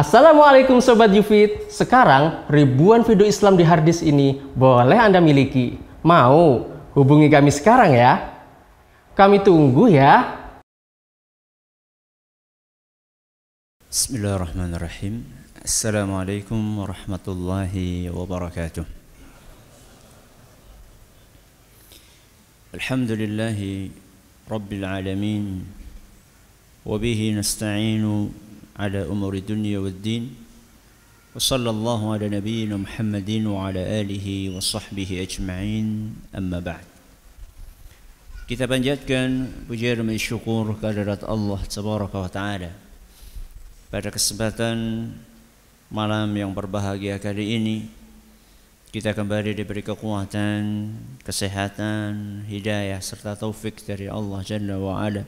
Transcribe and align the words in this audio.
Assalamualaikum 0.00 0.80
Sobat 0.80 1.12
Yufit. 1.12 1.68
Sekarang 1.68 2.48
ribuan 2.48 3.04
video 3.04 3.28
Islam 3.28 3.60
di 3.60 3.68
harddisk 3.68 4.00
ini 4.00 4.40
boleh 4.56 4.96
Anda 4.96 5.20
miliki. 5.20 5.76
Mau? 6.00 6.72
Hubungi 6.96 7.28
kami 7.28 7.52
sekarang 7.52 7.92
ya. 7.92 8.32
Kami 9.12 9.44
tunggu 9.44 9.92
ya. 9.92 10.40
Bismillahirrahmanirrahim. 13.92 15.20
Assalamualaikum 15.60 16.56
warahmatullahi 16.80 18.08
wabarakatuh. 18.08 18.88
Alhamdulillahi 22.72 23.92
Rabbil 24.48 24.80
Alamin. 24.88 25.68
Wabihi 26.88 27.36
nasta'inu 27.36 28.48
على 28.79 29.07
أمور 29.07 29.33
الدنيا 29.33 29.79
والدين 29.79 30.23
وصلى 31.35 31.69
الله 31.69 32.01
على 32.13 32.25
نبينا 32.29 32.75
محمد 32.77 33.29
وعلى 33.43 33.81
آله 34.01 34.55
وصحبه 34.55 35.09
أجمعين 35.27 35.87
أما 36.35 36.59
بعد 36.59 36.87
Kita 38.45 38.69
panjatkan 38.69 39.49
pujian 39.65 40.05
dan 40.05 40.21
syukur 40.21 40.77
kehadirat 40.77 41.25
Allah 41.25 41.57
Tabaraka 41.65 42.17
wa 42.21 42.29
Ta'ala 42.29 42.71
Pada 43.89 44.13
kesempatan 44.13 45.09
malam 45.89 46.29
yang 46.37 46.53
berbahagia 46.53 47.17
kali 47.17 47.57
ini 47.57 47.89
Kita 48.93 49.17
kembali 49.17 49.57
diberi 49.57 49.81
kekuatan, 49.81 50.93
kesehatan, 51.25 52.45
hidayah 52.45 53.01
serta 53.01 53.33
taufik 53.33 53.81
dari 53.81 54.05
Allah 54.13 54.45
Jalla 54.45 54.77
wa 54.77 55.01
Ala 55.01 55.25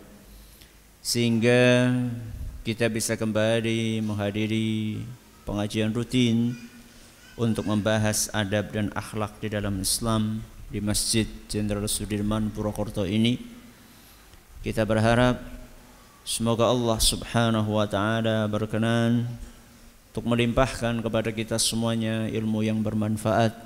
Sehingga 1.02 1.90
kita 2.63 2.87
bisa 2.87 3.19
kembali 3.19 3.99
menghadiri 4.07 5.03
pengajian 5.43 5.91
rutin 5.91 6.55
untuk 7.35 7.67
membahas 7.67 8.31
adab 8.31 8.71
dan 8.71 8.95
akhlak 8.95 9.35
di 9.43 9.51
dalam 9.51 9.83
Islam 9.83 10.47
di 10.71 10.79
Masjid 10.79 11.27
Jenderal 11.51 11.91
Sudirman 11.91 12.55
Purwokerto 12.55 13.03
ini. 13.03 13.35
Kita 14.63 14.87
berharap 14.87 15.43
semoga 16.23 16.71
Allah 16.71 17.03
Subhanahu 17.03 17.83
wa 17.83 17.87
taala 17.91 18.47
berkenan 18.47 19.27
untuk 20.15 20.31
melimpahkan 20.31 21.03
kepada 21.03 21.35
kita 21.35 21.59
semuanya 21.59 22.31
ilmu 22.31 22.63
yang 22.63 22.79
bermanfaat 22.79 23.59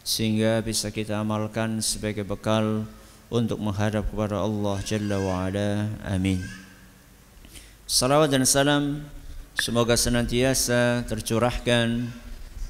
sehingga 0.00 0.64
bisa 0.64 0.88
kita 0.88 1.20
amalkan 1.20 1.84
sebagai 1.84 2.24
bekal 2.24 2.88
untuk 3.28 3.60
menghadap 3.60 4.08
kepada 4.08 4.40
Allah 4.40 4.80
Jalla 4.80 5.20
wa 5.20 5.44
ala. 5.44 5.92
Amin. 6.08 6.69
Salawat 7.90 8.30
dan 8.30 8.46
salam 8.46 9.02
semoga 9.58 9.98
senantiasa 9.98 11.02
tercurahkan 11.10 12.06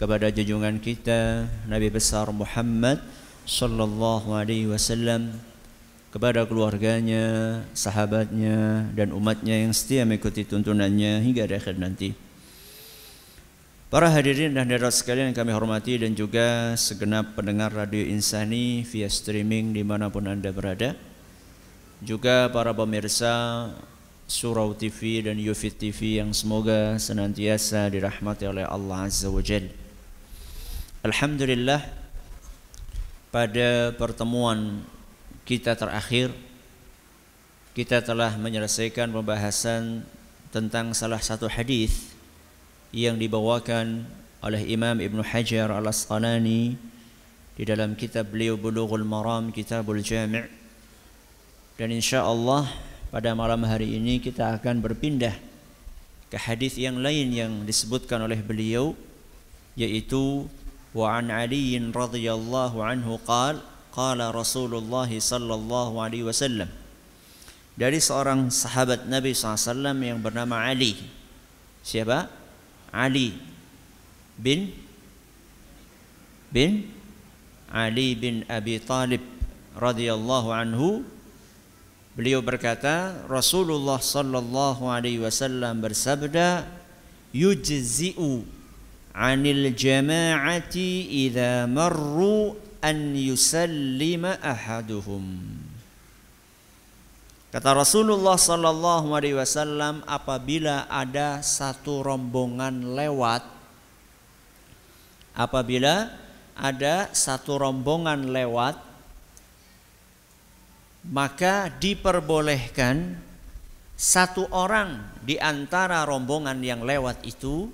kepada 0.00 0.32
junjungan 0.32 0.80
kita 0.80 1.44
Nabi 1.68 1.92
besar 1.92 2.32
Muhammad 2.32 3.04
sallallahu 3.44 4.32
alaihi 4.32 4.64
wasallam 4.72 5.36
kepada 6.08 6.48
keluarganya, 6.48 7.60
sahabatnya 7.76 8.88
dan 8.96 9.12
umatnya 9.12 9.60
yang 9.60 9.76
setia 9.76 10.08
mengikuti 10.08 10.48
tuntunannya 10.48 11.20
hingga 11.20 11.44
akhir 11.52 11.76
nanti. 11.76 12.16
Para 13.92 14.08
hadirin 14.08 14.56
dan 14.56 14.72
hadirat 14.72 14.96
sekalian 14.96 15.36
yang 15.36 15.36
kami 15.36 15.52
hormati 15.52 16.00
dan 16.00 16.16
juga 16.16 16.72
segenap 16.80 17.36
pendengar 17.36 17.76
Radio 17.76 18.08
Insani 18.08 18.88
via 18.88 19.12
streaming 19.12 19.76
di 19.76 19.84
mana 19.84 20.08
pun 20.08 20.24
anda 20.24 20.48
berada. 20.48 20.96
Juga 22.00 22.48
para 22.48 22.72
pemirsa 22.72 23.68
Surau 24.30 24.78
TV 24.78 25.26
dan 25.26 25.42
Yufit 25.42 25.74
TV 25.74 26.22
yang 26.22 26.30
semoga 26.30 26.94
senantiasa 27.02 27.90
dirahmati 27.90 28.46
oleh 28.46 28.62
Allah 28.62 29.10
Azza 29.10 29.26
wa 29.26 29.42
Jal. 29.42 29.66
Alhamdulillah 31.02 31.82
pada 33.34 33.90
pertemuan 33.98 34.86
kita 35.42 35.74
terakhir 35.74 36.30
kita 37.74 38.06
telah 38.06 38.38
menyelesaikan 38.38 39.10
pembahasan 39.10 40.06
tentang 40.54 40.94
salah 40.94 41.18
satu 41.18 41.50
hadis 41.50 42.14
yang 42.94 43.18
dibawakan 43.18 44.06
oleh 44.46 44.62
Imam 44.70 45.02
Ibn 45.02 45.26
Hajar 45.26 45.74
Al-Asqalani 45.74 46.78
di 47.58 47.62
dalam 47.66 47.98
kitab 47.98 48.30
beliau 48.30 48.54
Bulughul 48.54 49.02
Maram 49.02 49.50
Kitabul 49.50 50.06
Jami' 50.06 50.46
dan 51.74 51.90
insyaallah 51.90 52.89
pada 53.10 53.34
malam 53.34 53.66
hari 53.66 53.98
ini 53.98 54.22
kita 54.22 54.54
akan 54.54 54.78
berpindah 54.78 55.34
ke 56.30 56.38
hadis 56.38 56.78
yang 56.78 57.02
lain 57.02 57.34
yang 57.34 57.52
disebutkan 57.66 58.22
oleh 58.22 58.38
beliau 58.38 58.94
yaitu 59.74 60.46
wa 60.94 61.18
an 61.18 61.34
Ali 61.34 61.74
radhiyallahu 61.74 62.78
anhu 62.78 63.18
qal 63.26 63.58
qala 63.90 64.30
Rasulullah 64.30 65.10
sallallahu 65.10 65.98
alaihi 65.98 66.22
wasallam. 66.22 66.70
Dari 67.74 67.98
seorang 67.98 68.46
sahabat 68.52 69.08
Nabi 69.08 69.34
SAW 69.34 69.96
yang 70.04 70.20
bernama 70.20 70.68
Ali. 70.68 70.94
Siapa? 71.80 72.28
Ali 72.94 73.34
bin 74.36 74.74
bin 76.50 76.90
Ali 77.70 78.18
bin 78.18 78.42
Abi 78.50 78.82
Talib 78.82 79.22
radhiyallahu 79.78 80.50
anhu 80.50 81.06
Beliau 82.20 82.44
berkata, 82.44 83.16
Rasulullah 83.32 83.96
sallallahu 83.96 84.92
alaihi 84.92 85.24
wasallam 85.24 85.80
bersabda, 85.80 86.68
"Yujzi'u 87.32 88.44
'anil 89.16 89.72
jama'ati 89.72 91.08
idza 91.24 91.64
marru 91.64 92.60
an 92.84 93.16
yusallima 93.16 94.36
ahaduhum." 94.36 95.32
Kata 97.56 97.72
Rasulullah 97.72 98.36
sallallahu 98.36 99.16
alaihi 99.16 99.40
wasallam, 99.40 100.04
apabila 100.04 100.92
ada 100.92 101.40
satu 101.40 102.04
rombongan 102.04 103.00
lewat 103.00 103.48
apabila 105.32 106.12
ada 106.52 107.08
satu 107.16 107.56
rombongan 107.56 108.28
lewat 108.28 108.89
maka 111.08 111.72
diperbolehkan 111.80 113.16
satu 113.96 114.48
orang 114.52 115.20
di 115.24 115.36
antara 115.40 116.04
rombongan 116.04 116.60
yang 116.60 116.84
lewat 116.84 117.24
itu 117.24 117.68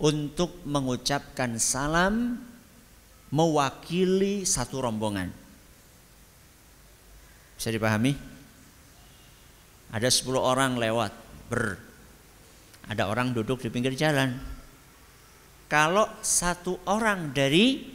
untuk 0.00 0.64
mengucapkan 0.64 1.60
salam 1.60 2.40
mewakili 3.32 4.48
satu 4.48 4.80
rombongan. 4.80 5.28
Bisa 7.56 7.68
dipahami? 7.68 8.16
Ada 9.92 10.08
10 10.08 10.32
orang 10.40 10.80
lewat 10.80 11.12
ber 11.50 11.76
ada 12.90 13.06
orang 13.06 13.30
duduk 13.30 13.62
di 13.62 13.70
pinggir 13.70 13.94
jalan. 13.94 14.34
Kalau 15.70 16.10
satu 16.18 16.82
orang 16.90 17.30
dari 17.30 17.86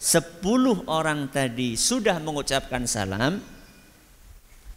sepuluh 0.00 0.88
orang 0.88 1.28
tadi 1.28 1.76
sudah 1.76 2.16
mengucapkan 2.16 2.88
salam, 2.88 3.36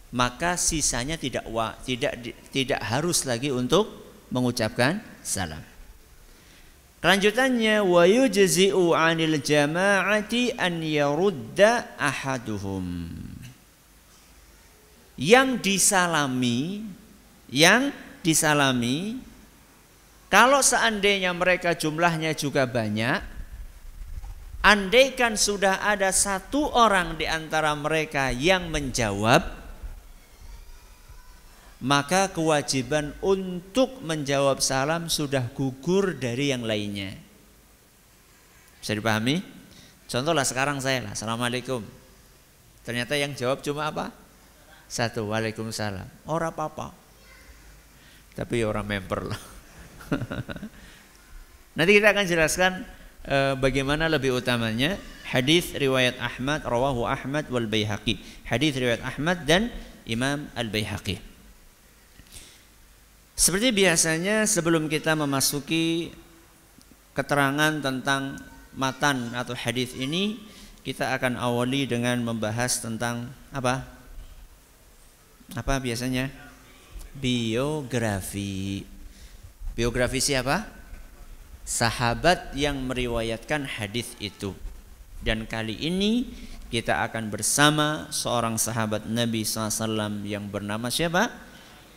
maka 0.09 0.58
sisanya 0.58 1.16
tidak 1.22 1.46
wa, 1.50 1.78
tidak 1.86 2.18
tidak 2.50 2.81
harus 2.81 3.25
lagi 3.30 3.53
untuk 3.53 3.90
mengucapkan 4.34 5.02
salam. 5.22 5.62
Kelanjutannya 7.00 7.80
wa 7.86 8.03
yujzi'u 8.03 8.92
'anil 8.92 9.40
jama'ati 9.40 10.58
an 10.59 10.84
yarudda 10.84 11.96
ahaduhum. 11.96 13.16
Yang 15.19 15.50
disalami 15.64 16.83
yang 17.51 17.92
disalami 18.22 19.19
kalau 20.30 20.62
seandainya 20.62 21.33
mereka 21.33 21.74
jumlahnya 21.74 22.38
juga 22.38 22.69
banyak 22.69 23.19
andaikan 24.63 25.39
sudah 25.39 25.83
ada 25.83 26.13
satu 26.13 26.68
orang 26.72 27.16
di 27.19 27.25
antara 27.25 27.74
mereka 27.75 28.31
yang 28.31 28.69
menjawab 28.69 29.58
maka 31.80 32.28
kewajiban 32.28 33.16
untuk 33.24 34.04
menjawab 34.04 34.60
salam 34.60 35.08
sudah 35.08 35.48
gugur 35.56 36.12
dari 36.20 36.52
yang 36.52 36.68
lainnya. 36.68 37.16
Bisa 38.84 38.96
dipahami? 38.96 39.40
Contohlah 40.12 40.44
sekarang 40.44 40.84
saya 40.84 41.08
lah, 41.08 41.16
Assalamualaikum. 41.16 41.80
Ternyata 42.84 43.16
yang 43.16 43.31
jawab 43.31 43.64
cuma 43.64 43.88
apa? 43.88 44.12
Satu, 44.90 45.30
Waalaikumsalam. 45.30 46.26
Orang 46.28 46.52
apa-apa. 46.52 46.92
Tapi 48.34 48.66
orang 48.66 48.84
member 48.84 49.30
lah. 49.30 49.42
Nanti 51.78 51.92
kita 51.94 52.12
akan 52.12 52.26
jelaskan 52.26 52.72
e, 53.22 53.54
bagaimana 53.62 54.10
lebih 54.10 54.34
utamanya 54.34 54.98
hadis 55.30 55.78
riwayat 55.78 56.18
Ahmad 56.18 56.66
rawahu 56.66 57.06
Ahmad 57.06 57.46
wal 57.54 57.70
Baihaqi. 57.70 58.18
Hadis 58.50 58.74
riwayat 58.74 59.06
Ahmad 59.06 59.46
dan 59.46 59.70
Imam 60.10 60.50
Al 60.58 60.74
Baihaqi. 60.74 61.29
Seperti 63.39 63.71
biasanya 63.71 64.44
sebelum 64.44 64.91
kita 64.91 65.15
memasuki 65.15 66.12
keterangan 67.15 67.80
tentang 67.80 68.36
matan 68.75 69.31
atau 69.31 69.56
hadis 69.56 69.95
ini, 69.95 70.44
kita 70.83 71.15
akan 71.15 71.39
awali 71.39 71.88
dengan 71.88 72.19
membahas 72.19 72.83
tentang 72.83 73.31
apa? 73.56 73.88
Apa 75.56 75.80
biasanya? 75.80 76.27
Biografi. 77.15 78.83
Biografi 79.71 80.19
siapa? 80.19 80.68
Sahabat 81.63 82.51
yang 82.59 82.75
meriwayatkan 82.92 83.63
hadis 83.80 84.19
itu. 84.19 84.51
Dan 85.24 85.47
kali 85.47 85.80
ini 85.80 86.27
kita 86.68 87.07
akan 87.07 87.31
bersama 87.31 88.12
seorang 88.12 88.59
sahabat 88.59 89.07
Nabi 89.07 89.47
SAW 89.47 90.27
yang 90.27 90.51
bernama 90.51 90.92
siapa? 90.92 91.47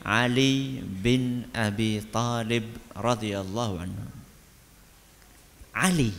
Ali 0.03 0.83
bin 0.83 1.47
Abi 1.55 2.03
Talib 2.11 2.67
radhiyallahu 2.99 3.75
anhu. 3.79 4.07
Ali 5.73 6.11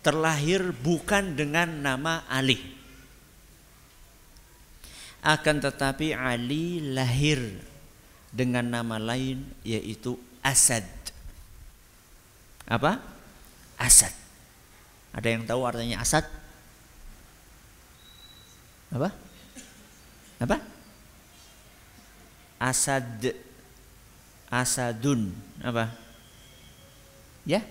terlahir 0.00 0.72
bukan 0.76 1.36
dengan 1.36 1.68
nama 1.80 2.24
Ali. 2.28 2.60
Akan 5.20 5.60
tetapi 5.60 6.16
Ali 6.16 6.80
lahir 6.80 7.40
dengan 8.32 8.64
nama 8.68 8.96
lain 8.96 9.44
yaitu 9.64 10.16
Asad. 10.40 10.84
Apa? 12.64 12.96
Asad. 13.76 14.12
Ada 15.12 15.28
yang 15.28 15.44
tahu 15.44 15.60
artinya 15.68 16.00
Asad? 16.00 16.24
Apa? 18.88 19.12
Apa? 20.40 20.79
Asad 22.60 23.32
Asadun 24.50 25.30
apa? 25.62 25.94
Ya? 27.46 27.62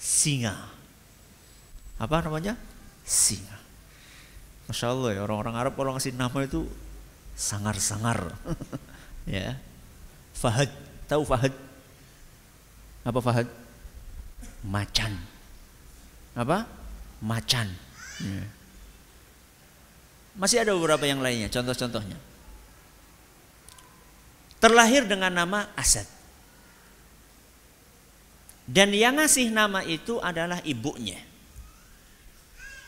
Singa. 0.00 0.56
Apa 2.00 2.24
namanya? 2.24 2.58
Singa. 3.04 3.60
Masya 4.64 4.96
Allah 4.96 5.10
ya 5.12 5.20
orang-orang 5.28 5.54
Arab 5.60 5.72
kalau 5.76 5.92
ngasih 5.92 6.16
nama 6.16 6.38
itu 6.40 6.64
sangar-sangar. 7.36 8.32
ya. 9.28 9.60
Fahad, 10.32 10.72
tahu 11.06 11.22
Fahad? 11.28 11.52
Apa 13.04 13.20
Fahad? 13.20 13.46
Macan. 14.64 15.12
Apa? 16.32 16.64
Macan. 17.20 17.68
Ya. 18.24 18.44
Masih 20.34 20.64
ada 20.64 20.74
beberapa 20.74 21.04
yang 21.06 21.20
lainnya, 21.20 21.52
contoh-contohnya. 21.52 22.33
Terlahir 24.64 25.04
dengan 25.04 25.28
nama 25.28 25.68
Asad. 25.76 26.08
Dan 28.64 28.96
yang 28.96 29.20
ngasih 29.20 29.52
nama 29.52 29.84
itu 29.84 30.16
adalah 30.24 30.64
ibunya. 30.64 31.20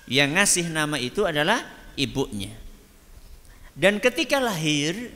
Yang 0.09 0.31
ngasih 0.41 0.67
nama 0.73 0.97
itu 0.97 1.29
adalah 1.29 1.61
ibunya. 2.01 2.57
Dan 3.77 4.01
ketika 4.01 4.41
lahir, 4.41 5.13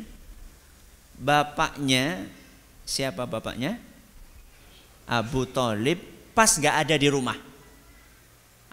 bapaknya, 1.16 2.28
siapa 2.84 3.24
bapaknya? 3.24 3.80
Abu 5.08 5.48
Talib 5.48 5.96
pas 6.36 6.60
gak 6.60 6.84
ada 6.84 6.92
di 7.00 7.08
rumah. 7.08 7.40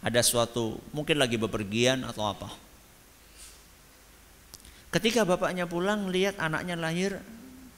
Ada 0.04 0.20
suatu, 0.28 0.76
mungkin 0.92 1.16
lagi 1.16 1.40
bepergian 1.40 2.04
atau 2.04 2.30
apa 2.30 2.52
Ketika 4.88 5.28
bapaknya 5.28 5.68
pulang 5.68 6.08
lihat 6.08 6.40
anaknya 6.40 6.80
lahir, 6.80 7.20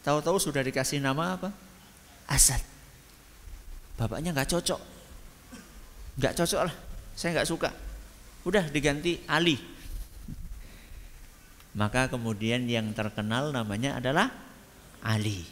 tahu-tahu 0.01 0.37
sudah 0.39 0.63
dikasih 0.63 0.99
nama 1.03 1.35
apa? 1.35 1.49
Asad. 2.29 2.61
Bapaknya 3.99 4.31
nggak 4.31 4.47
cocok, 4.47 4.79
nggak 6.15 6.33
cocok 6.39 6.61
lah. 6.63 6.75
Saya 7.19 7.35
nggak 7.35 7.49
suka. 7.51 7.69
Udah 8.47 8.63
diganti 8.71 9.19
Ali. 9.27 9.59
Maka 11.75 12.07
kemudian 12.07 12.63
yang 12.65 12.95
terkenal 12.95 13.51
namanya 13.51 13.99
adalah 13.99 14.31
Ali. 15.03 15.43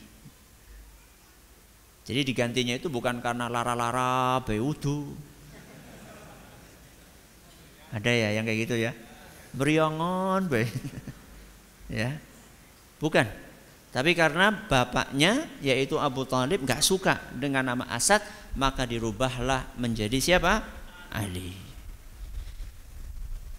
Jadi 2.08 2.24
digantinya 2.24 2.72
itu 2.80 2.88
bukan 2.88 3.20
karena 3.20 3.52
lara-lara 3.52 4.40
beudu. 4.48 5.12
Ada 7.92 8.12
ya 8.12 8.30
yang 8.40 8.48
kayak 8.48 8.60
gitu 8.64 8.76
ya. 8.80 8.96
Beriongon, 9.52 10.48
be 10.48 10.68
ya 12.00 12.20
bukan 13.00 13.26
tapi 13.98 14.14
karena 14.14 14.54
bapaknya 14.54 15.50
yaitu 15.58 15.98
Abu 15.98 16.22
Talib 16.30 16.62
nggak 16.62 16.86
suka 16.86 17.18
dengan 17.34 17.66
nama 17.66 17.90
Asad 17.90 18.22
maka 18.54 18.86
dirubahlah 18.86 19.74
menjadi 19.74 20.22
siapa? 20.22 20.62
Ali. 21.10 21.58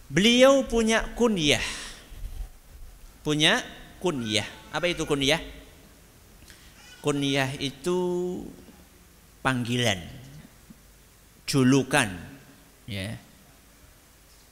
Beliau 0.07 0.63
punya 0.63 1.03
kunyah. 1.19 1.67
Punya 3.27 3.67
kunyah. 3.99 4.47
Apa 4.71 4.87
itu 4.87 5.03
kunyah? 5.11 5.43
Kunyah 7.03 7.59
itu 7.59 7.99
panggilan 9.43 9.99
julukan 11.51 12.15
ya. 12.87 13.19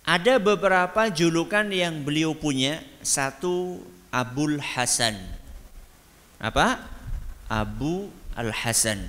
Ada 0.02 0.42
beberapa 0.42 1.14
julukan 1.14 1.70
yang 1.70 2.02
beliau 2.02 2.34
punya. 2.34 2.82
Satu 3.06 3.86
Abul 4.10 4.58
Hasan. 4.58 5.35
Apa? 6.42 6.82
Abu 7.48 8.10
Al 8.36 8.52
Hasan. 8.52 9.08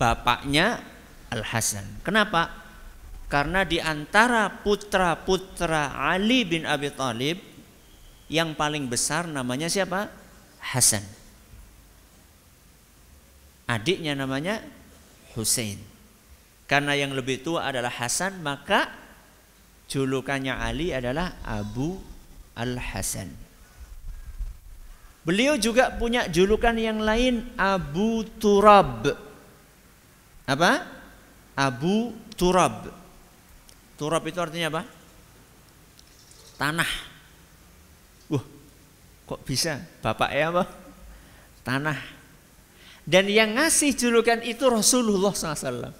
Bapaknya 0.00 0.82
Al 1.30 1.46
Hasan. 1.46 1.84
Kenapa? 2.02 2.50
Karena 3.30 3.66
di 3.66 3.78
antara 3.82 4.50
putra-putra 4.62 5.94
Ali 5.94 6.46
bin 6.46 6.66
Abi 6.66 6.90
Thalib 6.92 7.38
yang 8.30 8.54
paling 8.54 8.86
besar 8.90 9.26
namanya 9.26 9.66
siapa? 9.70 10.10
Hasan. 10.60 11.02
Adiknya 13.64 14.12
namanya 14.12 14.60
Hussein. 15.34 15.80
Karena 16.64 16.96
yang 16.96 17.12
lebih 17.12 17.44
tua 17.44 17.68
adalah 17.68 17.92
Hasan, 17.92 18.40
maka 18.40 18.88
julukannya 19.88 20.56
Ali 20.56 20.96
adalah 20.96 21.36
Abu 21.44 22.00
Al-Hasan. 22.56 23.43
Beliau 25.24 25.56
juga 25.56 25.88
punya 25.88 26.28
julukan 26.28 26.76
yang 26.76 27.00
lain 27.00 27.56
Abu 27.56 28.28
Turab. 28.36 29.08
Apa? 30.44 30.84
Abu 31.56 32.12
Turab. 32.36 32.92
Turab 33.96 34.22
itu 34.28 34.36
artinya 34.36 34.68
apa? 34.68 34.82
Tanah. 36.60 36.90
Wah, 38.28 38.44
kok 39.24 39.40
bisa? 39.48 39.80
Bapaknya 40.04 40.52
apa? 40.52 40.64
Tanah. 41.64 41.98
Dan 43.04 43.28
yang 43.32 43.56
ngasih 43.56 43.96
julukan 43.96 44.44
itu 44.44 44.68
Rasulullah 44.68 45.32
SAW. 45.32 45.92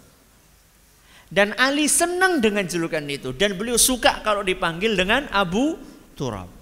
Dan 1.33 1.50
Ali 1.59 1.90
senang 1.90 2.38
dengan 2.38 2.62
julukan 2.69 3.02
itu 3.11 3.35
dan 3.35 3.59
beliau 3.59 3.81
suka 3.81 4.23
kalau 4.23 4.47
dipanggil 4.47 4.95
dengan 4.95 5.26
Abu 5.35 5.75
Turab. 6.14 6.54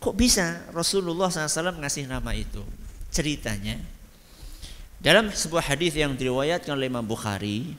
Kok 0.00 0.16
bisa 0.16 0.64
Rasulullah 0.72 1.28
SAW 1.28 1.76
ngasih 1.76 2.08
nama 2.08 2.32
itu? 2.32 2.64
Ceritanya 3.12 3.76
dalam 5.00 5.32
sebuah 5.32 5.64
hadis 5.64 5.96
yang 5.96 6.12
diriwayatkan 6.12 6.76
oleh 6.76 6.92
Imam 6.92 7.00
Bukhari, 7.00 7.72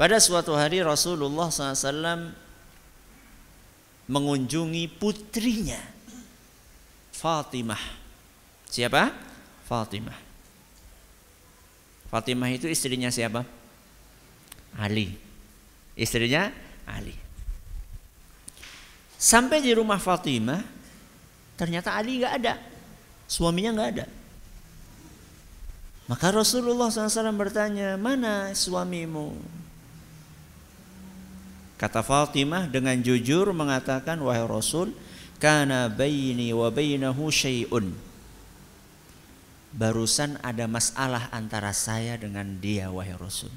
pada 0.00 0.16
suatu 0.16 0.56
hari 0.56 0.80
Rasulullah 0.80 1.52
SAW 1.52 2.32
mengunjungi 4.08 4.88
putrinya 4.96 5.76
Fatimah. 7.12 7.84
Siapa? 8.72 9.12
Fatimah. 9.68 10.16
Fatimah 12.08 12.48
itu 12.56 12.72
istrinya 12.72 13.12
siapa? 13.12 13.44
Ali. 14.80 15.12
Istrinya 15.92 16.48
Ali. 16.88 17.12
Sampai 19.20 19.60
di 19.60 19.76
rumah 19.76 20.00
Fatimah, 20.00 20.64
ternyata 21.58 21.98
Ali 21.98 22.22
nggak 22.22 22.34
ada. 22.38 22.54
Suaminya 23.26 23.74
nggak 23.74 23.90
ada. 23.98 24.06
Maka 26.08 26.32
Rasulullah 26.32 26.88
SAW 26.88 27.36
bertanya, 27.36 28.00
mana 28.00 28.54
suamimu? 28.56 29.36
Kata 31.76 32.00
Fatimah 32.00 32.64
dengan 32.64 32.96
jujur 32.96 33.52
mengatakan, 33.52 34.16
wahai 34.24 34.46
Rasul, 34.48 34.96
kana 35.36 35.92
baini 35.92 36.48
wa 36.56 36.72
bainahu 36.72 37.28
syai'un. 37.28 37.92
Barusan 39.76 40.40
ada 40.40 40.64
masalah 40.64 41.28
antara 41.28 41.76
saya 41.76 42.16
dengan 42.16 42.56
dia, 42.56 42.88
wahai 42.88 43.12
Rasul. 43.12 43.52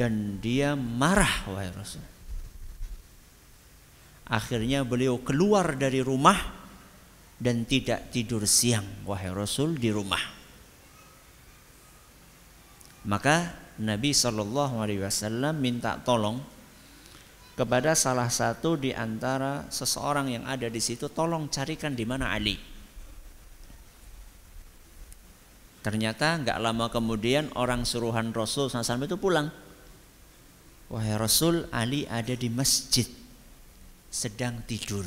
dan 0.00 0.40
dia 0.40 0.72
marah 0.72 1.44
wahai 1.44 1.68
Rasul. 1.76 2.00
Akhirnya 4.30 4.86
beliau 4.86 5.18
keluar 5.18 5.74
dari 5.74 5.98
rumah 5.98 6.38
dan 7.42 7.66
tidak 7.66 8.14
tidur 8.14 8.46
siang. 8.46 8.86
Wahai 9.02 9.34
Rasul 9.34 9.74
di 9.74 9.90
rumah. 9.90 10.22
Maka 13.10 13.50
Nabi 13.82 14.14
Shallallahu 14.14 14.78
Alaihi 14.78 15.02
Wasallam 15.02 15.58
minta 15.58 15.98
tolong 16.04 16.38
kepada 17.58 17.98
salah 17.98 18.30
satu 18.30 18.78
di 18.78 18.94
antara 18.94 19.66
seseorang 19.66 20.30
yang 20.30 20.44
ada 20.46 20.70
di 20.70 20.78
situ, 20.78 21.10
tolong 21.10 21.50
carikan 21.50 21.98
di 21.98 22.06
mana 22.06 22.30
Ali. 22.30 22.54
Ternyata 25.80 26.44
nggak 26.44 26.58
lama 26.60 26.86
kemudian 26.92 27.50
orang 27.56 27.88
suruhan 27.88 28.30
Rasul 28.36 28.68
SAW 28.68 29.10
itu 29.10 29.16
pulang. 29.16 29.48
Wahai 30.92 31.16
Rasul, 31.16 31.66
Ali 31.72 32.04
ada 32.04 32.36
di 32.36 32.52
masjid 32.52 33.19
sedang 34.10 34.58
tidur. 34.66 35.06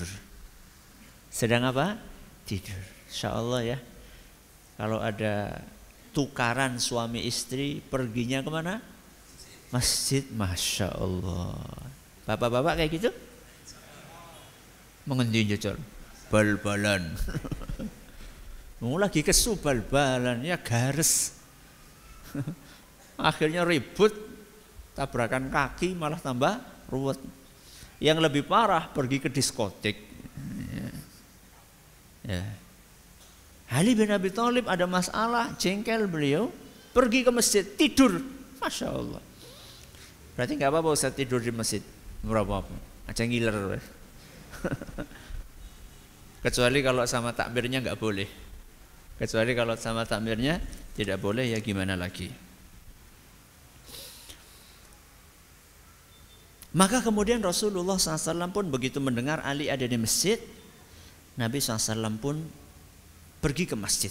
Sedang 1.28 1.68
apa? 1.68 2.00
Tidur. 2.48 2.80
Insya 3.12 3.36
Allah 3.36 3.76
ya. 3.76 3.78
Kalau 4.80 5.04
ada 5.04 5.62
tukaran 6.16 6.80
suami 6.80 7.28
istri, 7.28 7.84
perginya 7.84 8.42
ke 8.42 8.50
mana? 8.50 8.82
Masjid, 9.70 10.24
masya 10.34 10.90
Allah. 10.96 11.60
Bapak-bapak 12.24 12.80
kayak 12.80 12.92
gitu? 12.96 13.10
Mengendi 15.04 15.54
jocor? 15.54 15.76
Bal-balan. 16.32 17.14
Mau 18.82 18.96
lagi 18.96 19.22
kesu 19.22 19.60
bal-balan, 19.60 20.42
ya 20.42 20.56
gares. 20.58 21.36
Akhirnya 23.20 23.68
ribut, 23.68 24.14
tabrakan 24.98 25.50
kaki 25.52 25.94
malah 25.94 26.18
tambah 26.18 26.58
ruwet. 26.90 27.20
Yang 28.02 28.18
lebih 28.30 28.44
parah 28.46 28.90
pergi 28.90 29.18
ke 29.22 29.30
diskotik. 29.30 29.98
Ya. 32.24 32.44
Ali 33.74 33.98
bin 33.98 34.08
Abi 34.14 34.32
Thalib 34.32 34.70
ada 34.70 34.88
masalah, 34.88 35.52
jengkel 35.60 36.08
beliau, 36.08 36.54
pergi 36.96 37.26
ke 37.26 37.32
masjid, 37.34 37.66
tidur. 37.66 38.22
Masya 38.62 38.88
Allah. 38.94 39.22
Berarti 40.38 40.56
nggak 40.56 40.72
apa-apa 40.72 40.90
usah 40.94 41.12
tidur 41.12 41.44
di 41.44 41.52
masjid. 41.52 41.84
Berapa 42.24 42.64
apa? 42.64 42.76
Aja 43.10 43.28
ngiler. 43.28 43.82
Kecuali 46.44 46.80
kalau 46.80 47.04
sama 47.04 47.36
takbirnya 47.36 47.84
nggak 47.84 48.00
boleh. 48.00 48.30
Kecuali 49.20 49.52
kalau 49.54 49.76
sama 49.76 50.08
takbirnya 50.08 50.58
tidak 50.96 51.20
boleh 51.20 51.52
ya 51.52 51.60
gimana 51.60 51.98
lagi. 52.00 52.32
Maka 56.74 57.06
kemudian 57.06 57.38
Rasulullah 57.38 58.02
SAW 58.02 58.50
pun 58.50 58.66
begitu 58.66 58.98
mendengar 58.98 59.46
Ali 59.46 59.70
ada 59.70 59.86
di 59.86 59.94
masjid, 59.94 60.42
Nabi 61.38 61.62
SAW 61.62 62.18
pun 62.18 62.42
pergi 63.38 63.70
ke 63.70 63.78
masjid. 63.78 64.10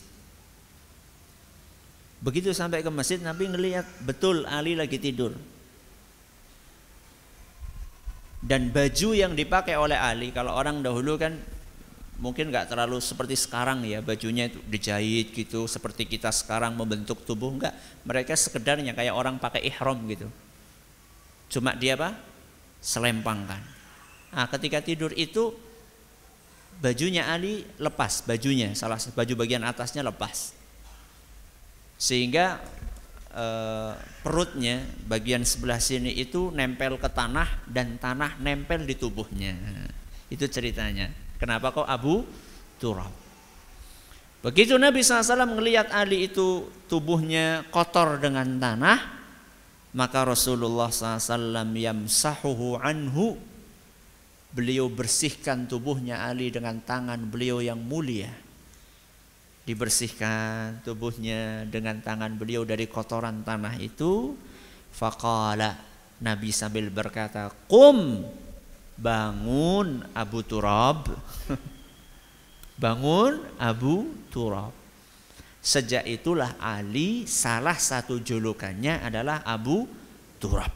Begitu 2.23 2.55
sampai 2.55 2.87
ke 2.87 2.91
masjid, 2.95 3.19
Nabi 3.19 3.51
ngelihat 3.51 3.83
betul 4.07 4.47
Ali 4.47 4.79
lagi 4.79 4.95
tidur. 5.03 5.35
Dan 8.39 8.71
baju 8.71 9.11
yang 9.11 9.35
dipakai 9.35 9.75
oleh 9.75 9.99
Ali, 9.99 10.31
kalau 10.31 10.55
orang 10.55 10.87
dahulu 10.87 11.19
kan 11.19 11.35
mungkin 12.23 12.55
nggak 12.55 12.71
terlalu 12.71 13.03
seperti 13.03 13.35
sekarang 13.35 13.83
ya 13.83 13.99
bajunya 13.99 14.47
itu 14.47 14.63
dijahit 14.71 15.35
gitu 15.35 15.67
seperti 15.67 16.07
kita 16.07 16.31
sekarang 16.31 16.79
membentuk 16.79 17.27
tubuh 17.27 17.51
enggak 17.51 17.75
mereka 18.07 18.39
sekedarnya 18.39 18.95
kayak 18.95 19.11
orang 19.11 19.43
pakai 19.43 19.67
ihram 19.67 19.99
gitu 20.07 20.31
cuma 21.51 21.75
dia 21.75 21.99
apa 21.99 22.15
selempangkan. 22.83 23.63
Nah, 24.35 24.47
ketika 24.51 24.83
tidur 24.83 25.15
itu 25.15 25.55
bajunya 26.83 27.31
Ali 27.31 27.63
lepas, 27.79 28.27
bajunya 28.27 28.75
salah 28.75 28.99
baju 28.99 29.33
bagian 29.39 29.63
atasnya 29.63 30.03
lepas. 30.03 30.51
Sehingga 31.95 32.59
eh, 33.31 33.93
perutnya 34.27 34.83
bagian 35.07 35.47
sebelah 35.47 35.79
sini 35.79 36.11
itu 36.19 36.51
nempel 36.51 36.99
ke 36.99 37.07
tanah 37.07 37.71
dan 37.71 38.03
tanah 38.03 38.43
nempel 38.43 38.83
di 38.83 38.99
tubuhnya. 38.99 39.55
Itu 40.27 40.51
ceritanya. 40.51 41.15
Kenapa 41.39 41.71
kok 41.71 41.87
Abu 41.87 42.27
Turab? 42.83 43.23
Begitu 44.43 44.75
Nabi 44.75 45.07
SAW 45.07 45.55
melihat 45.55 45.87
Ali 45.95 46.27
itu 46.27 46.67
tubuhnya 46.91 47.63
kotor 47.71 48.19
dengan 48.19 48.59
tanah, 48.59 49.22
maka 49.93 50.25
Rasulullah 50.25 50.89
SAW 50.89 51.73
yamsahuhu 51.77 52.81
anhu. 52.81 53.37
Beliau 54.53 54.93
bersihkan 54.93 55.65
tubuhnya 55.65 56.29
Ali 56.29 56.53
dengan 56.53 56.77
tangan 56.77 57.17
beliau 57.25 57.65
yang 57.65 57.81
mulia. 57.81 58.29
Dibersihkan 59.65 60.85
tubuhnya 60.85 61.65
dengan 61.73 62.05
tangan 62.05 62.37
beliau 62.37 62.61
dari 62.69 62.85
kotoran 62.85 63.41
tanah 63.41 63.81
itu. 63.81 64.37
Faqala 64.93 65.81
Nabi 66.21 66.53
sambil 66.53 66.93
berkata 66.93 67.49
kum 67.65 68.29
bangun 69.01 70.05
Abu 70.13 70.45
Turab. 70.45 71.09
Bangun 72.83 73.41
Abu 73.57 74.11
Turab 74.29 74.82
Sejak 75.63 76.03
itulah 76.11 76.59
Ali 76.59 77.23
salah 77.31 77.79
satu 77.79 78.19
julukannya 78.19 78.99
adalah 78.99 79.47
Abu 79.47 79.87
Turab. 80.43 80.75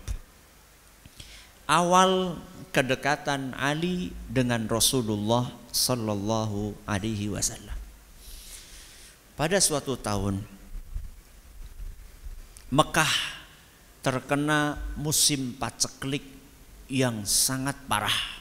Awal 1.66 2.38
kedekatan 2.70 3.50
Ali 3.58 4.14
dengan 4.30 4.62
Rasulullah 4.70 5.50
Sallallahu 5.74 6.86
Alaihi 6.86 7.26
Wasallam. 7.26 7.74
Pada 9.34 9.58
suatu 9.58 9.98
tahun 9.98 10.38
Mekah 12.70 13.14
terkena 14.06 14.78
musim 14.94 15.58
paceklik 15.58 16.22
yang 16.86 17.26
sangat 17.26 17.74
parah. 17.90 18.38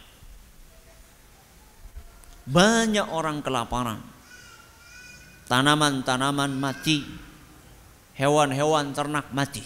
Banyak 2.45 3.09
orang 3.09 3.41
kelaparan 3.41 4.14
tanaman-tanaman 5.45 6.53
mati, 6.57 7.05
hewan-hewan 8.17 8.93
ternak 8.93 9.29
mati. 9.31 9.63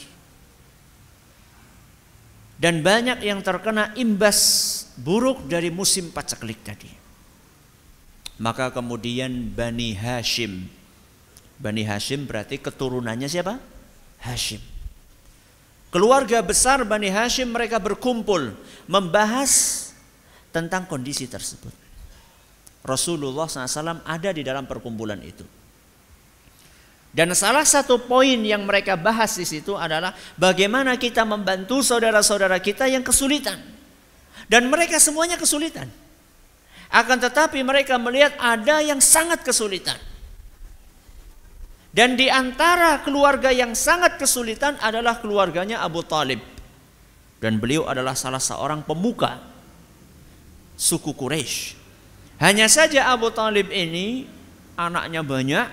Dan 2.60 2.84
banyak 2.84 3.24
yang 3.24 3.40
terkena 3.40 3.96
imbas 3.96 4.40
buruk 5.00 5.48
dari 5.48 5.72
musim 5.72 6.12
paceklik 6.12 6.60
tadi. 6.60 6.92
Maka 8.40 8.72
kemudian 8.72 9.32
Bani 9.56 9.96
Hashim. 9.96 10.68
Bani 11.60 11.88
Hashim 11.88 12.28
berarti 12.28 12.60
keturunannya 12.60 13.32
siapa? 13.32 13.60
Hashim. 14.20 14.60
Keluarga 15.92 16.44
besar 16.44 16.84
Bani 16.84 17.08
Hashim 17.08 17.52
mereka 17.52 17.80
berkumpul 17.80 18.52
membahas 18.92 19.88
tentang 20.52 20.84
kondisi 20.84 21.32
tersebut. 21.32 21.72
Rasulullah 22.84 23.48
SAW 23.48 24.04
ada 24.04 24.30
di 24.32 24.44
dalam 24.44 24.68
perkumpulan 24.68 25.20
itu. 25.24 25.59
Dan 27.10 27.34
salah 27.34 27.66
satu 27.66 27.98
poin 27.98 28.38
yang 28.46 28.70
mereka 28.70 28.94
bahas 28.94 29.34
di 29.34 29.46
situ 29.46 29.74
adalah 29.74 30.14
bagaimana 30.38 30.94
kita 30.94 31.26
membantu 31.26 31.82
saudara-saudara 31.82 32.62
kita 32.62 32.86
yang 32.86 33.02
kesulitan. 33.02 33.58
Dan 34.46 34.70
mereka 34.70 35.02
semuanya 35.02 35.38
kesulitan. 35.38 35.90
Akan 36.90 37.22
tetapi 37.22 37.62
mereka 37.62 37.98
melihat 38.02 38.34
ada 38.38 38.82
yang 38.82 39.02
sangat 39.02 39.42
kesulitan. 39.46 39.98
Dan 41.90 42.14
di 42.14 42.30
antara 42.30 43.02
keluarga 43.02 43.50
yang 43.50 43.74
sangat 43.74 44.22
kesulitan 44.22 44.78
adalah 44.78 45.18
keluarganya 45.18 45.82
Abu 45.82 46.06
Talib. 46.06 46.42
Dan 47.42 47.58
beliau 47.58 47.90
adalah 47.90 48.14
salah 48.14 48.42
seorang 48.42 48.86
pemuka 48.86 49.42
suku 50.78 51.18
Quraisy. 51.18 51.78
Hanya 52.38 52.70
saja 52.70 53.10
Abu 53.10 53.34
Talib 53.34 53.68
ini 53.74 54.30
anaknya 54.80 55.26
banyak, 55.26 55.68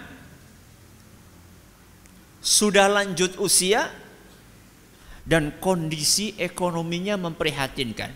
sudah 2.46 2.86
lanjut 2.86 3.34
usia 3.42 3.90
dan 5.26 5.50
kondisi 5.58 6.38
ekonominya 6.38 7.18
memprihatinkan. 7.18 8.14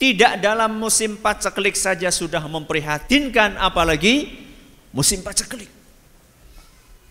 Tidak 0.00 0.40
dalam 0.40 0.80
musim 0.80 1.20
paceklik 1.20 1.76
saja 1.76 2.08
sudah 2.08 2.40
memprihatinkan 2.48 3.60
apalagi 3.60 4.40
musim 4.96 5.20
paceklik. 5.20 5.68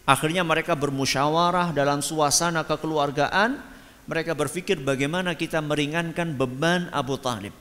Akhirnya 0.09 0.41
mereka 0.41 0.73
bermusyawarah 0.73 1.69
dalam 1.69 2.01
suasana 2.01 2.65
kekeluargaan, 2.65 3.61
mereka 4.09 4.33
berpikir 4.33 4.81
bagaimana 4.81 5.37
kita 5.37 5.61
meringankan 5.61 6.33
beban 6.33 6.89
Abu 6.89 7.21
Talib. 7.21 7.53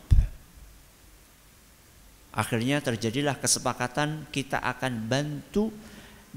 Akhirnya 2.32 2.80
terjadilah 2.80 3.36
kesepakatan 3.36 4.24
kita 4.32 4.56
akan 4.64 5.04
bantu 5.04 5.68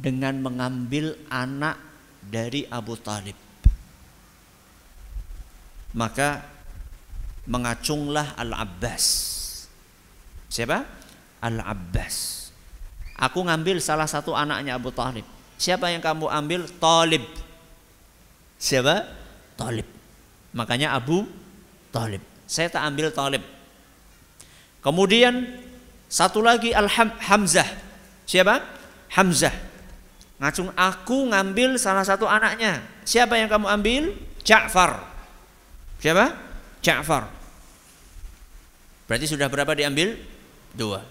dengan 0.02 0.42
mengambil 0.42 1.14
anak 1.30 1.78
dari 2.26 2.66
Abu 2.66 2.98
Talib. 2.98 3.38
Maka 5.94 6.42
mengacunglah 7.46 8.34
Al-Abbas. 8.34 9.06
Siapa? 10.50 10.82
Al-Abbas. 11.46 12.50
Aku 13.22 13.46
ngambil 13.46 13.78
salah 13.78 14.10
satu 14.10 14.34
anaknya 14.34 14.82
Abu 14.82 14.90
Talib. 14.90 15.24
Siapa 15.62 15.94
yang 15.94 16.02
kamu 16.02 16.26
ambil? 16.26 16.66
Talib. 16.82 17.22
Siapa? 18.58 19.06
Talib. 19.54 19.86
Makanya 20.58 20.98
Abu 20.98 21.30
Talib. 21.94 22.26
Saya 22.50 22.74
tak 22.74 22.82
ambil 22.90 23.14
Talib. 23.14 23.46
Kemudian 24.82 25.62
satu 26.10 26.42
lagi 26.42 26.74
Al-Hamzah. 26.74 27.70
Siapa? 28.26 28.58
Hamzah. 29.14 29.71
Ngacung 30.42 30.74
aku 30.74 31.30
ngambil 31.30 31.78
salah 31.78 32.02
satu 32.02 32.26
anaknya. 32.26 32.82
Siapa 33.06 33.38
yang 33.38 33.46
kamu 33.46 33.70
ambil? 33.70 34.04
Ja'far. 34.42 35.06
Siapa? 36.02 36.34
Ja'far. 36.82 37.30
Berarti 39.06 39.30
sudah 39.30 39.46
berapa 39.46 39.70
diambil? 39.78 40.18
Dua. 40.74 41.06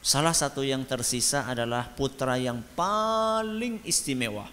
Salah 0.00 0.32
satu 0.32 0.64
yang 0.64 0.88
tersisa 0.88 1.44
adalah 1.44 1.92
putra 1.92 2.40
yang 2.40 2.64
paling 2.72 3.84
istimewa 3.84 4.48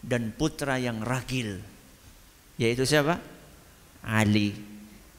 dan 0.00 0.32
putra 0.32 0.80
yang 0.80 1.04
ragil. 1.04 1.60
Yaitu 2.56 2.88
siapa? 2.88 3.20
Ali 4.00 4.56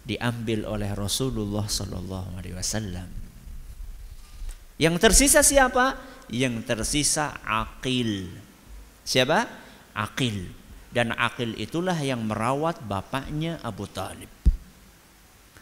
diambil 0.01 0.65
oleh 0.65 0.89
Rasulullah 0.97 1.69
sallallahu 1.69 2.41
alaihi 2.41 2.57
wasallam. 2.57 3.20
Yang 4.81 4.97
tersisa 4.97 5.45
siapa? 5.45 5.93
Yang 6.25 6.65
tersisa 6.65 7.37
Aqil. 7.45 8.33
Siapa? 9.05 9.45
Aqil. 9.93 10.49
Dan 10.89 11.13
Aqil 11.13 11.53
itulah 11.61 11.95
yang 12.01 12.25
merawat 12.25 12.81
bapaknya 12.81 13.61
Abu 13.61 13.85
Talib. 13.85 14.27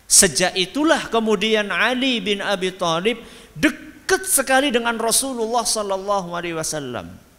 Sejak 0.08 0.56
itulah 0.56 1.12
kemudian 1.12 1.68
Ali 1.70 2.24
bin 2.24 2.40
Abi 2.40 2.74
Thalib 2.74 3.20
dekat 3.54 4.26
sekali 4.26 4.72
dengan 4.72 4.96
Rasulullah 4.98 5.68
Sallallahu 5.68 6.34
Alaihi 6.34 6.56
Wasallam. 6.56 7.30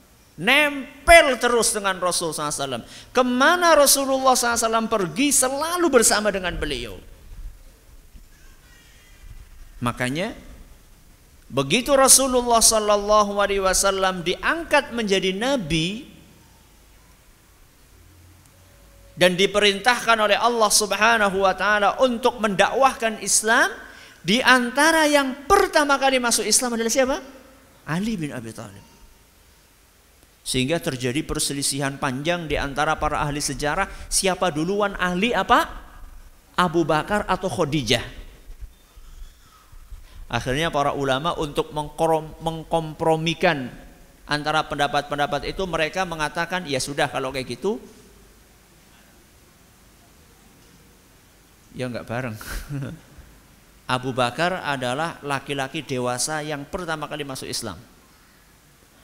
Nempel 0.40 1.36
terus 1.36 1.76
dengan 1.76 2.00
Rasul 2.00 2.32
SAW. 2.32 2.80
Ke 3.12 3.20
mana 3.20 3.76
Rasulullah 3.76 4.32
SAW 4.32 4.88
pergi 4.88 5.36
selalu 5.36 5.92
bersama 5.92 6.32
dengan 6.32 6.56
beliau. 6.56 6.96
Makanya 9.84 10.32
begitu 11.50 11.92
Rasulullah 11.92 12.62
Sallallahu 12.62 13.36
Alaihi 13.42 13.60
Wasallam 13.60 14.22
diangkat 14.22 14.94
menjadi 14.94 15.34
nabi, 15.34 16.10
dan 19.20 19.36
diperintahkan 19.36 20.16
oleh 20.16 20.40
Allah 20.40 20.70
Subhanahu 20.72 21.44
wa 21.44 21.52
taala 21.52 22.00
untuk 22.00 22.40
mendakwahkan 22.40 23.20
Islam 23.20 23.68
di 24.24 24.40
antara 24.40 25.04
yang 25.04 25.44
pertama 25.44 26.00
kali 26.00 26.16
masuk 26.16 26.48
Islam 26.48 26.72
adalah 26.80 26.88
siapa? 26.88 27.20
Ali 27.84 28.16
bin 28.16 28.32
Abi 28.32 28.48
Thalib. 28.48 28.80
Sehingga 30.40 30.80
terjadi 30.80 31.20
perselisihan 31.20 32.00
panjang 32.00 32.48
di 32.48 32.56
antara 32.56 32.96
para 32.96 33.20
ahli 33.20 33.44
sejarah 33.44 33.92
siapa 34.08 34.48
duluan 34.48 34.96
Ali 34.96 35.36
apa? 35.36 35.68
Abu 36.56 36.88
Bakar 36.88 37.28
atau 37.28 37.52
Khadijah. 37.52 38.19
Akhirnya 40.30 40.70
para 40.70 40.94
ulama 40.94 41.34
untuk 41.34 41.74
mengkompromikan 42.38 43.66
antara 44.30 44.62
pendapat-pendapat 44.62 45.50
itu 45.50 45.66
mereka 45.66 46.06
mengatakan 46.06 46.62
ya 46.70 46.78
sudah 46.78 47.10
kalau 47.10 47.34
kayak 47.34 47.58
gitu 47.58 47.82
Ya 51.74 51.86
nggak 51.86 52.06
bareng. 52.06 52.36
Abu 53.94 54.14
Bakar 54.14 54.62
adalah 54.62 55.18
laki-laki 55.22 55.82
dewasa 55.82 56.42
yang 56.46 56.62
pertama 56.66 57.10
kali 57.10 57.26
masuk 57.26 57.50
Islam. 57.50 57.78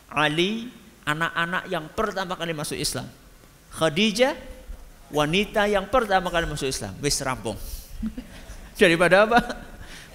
Ali 0.06 0.70
anak-anak 1.02 1.66
yang 1.70 1.86
pertama 1.90 2.38
kali 2.38 2.54
masuk 2.54 2.78
Islam. 2.78 3.06
Khadijah 3.74 4.34
wanita 5.10 5.66
yang 5.66 5.90
pertama 5.90 6.30
kali 6.30 6.46
masuk 6.46 6.70
Islam. 6.70 6.94
Wis 7.02 7.18
rampung. 7.22 7.58
Daripada 8.78 9.26
apa? 9.26 9.38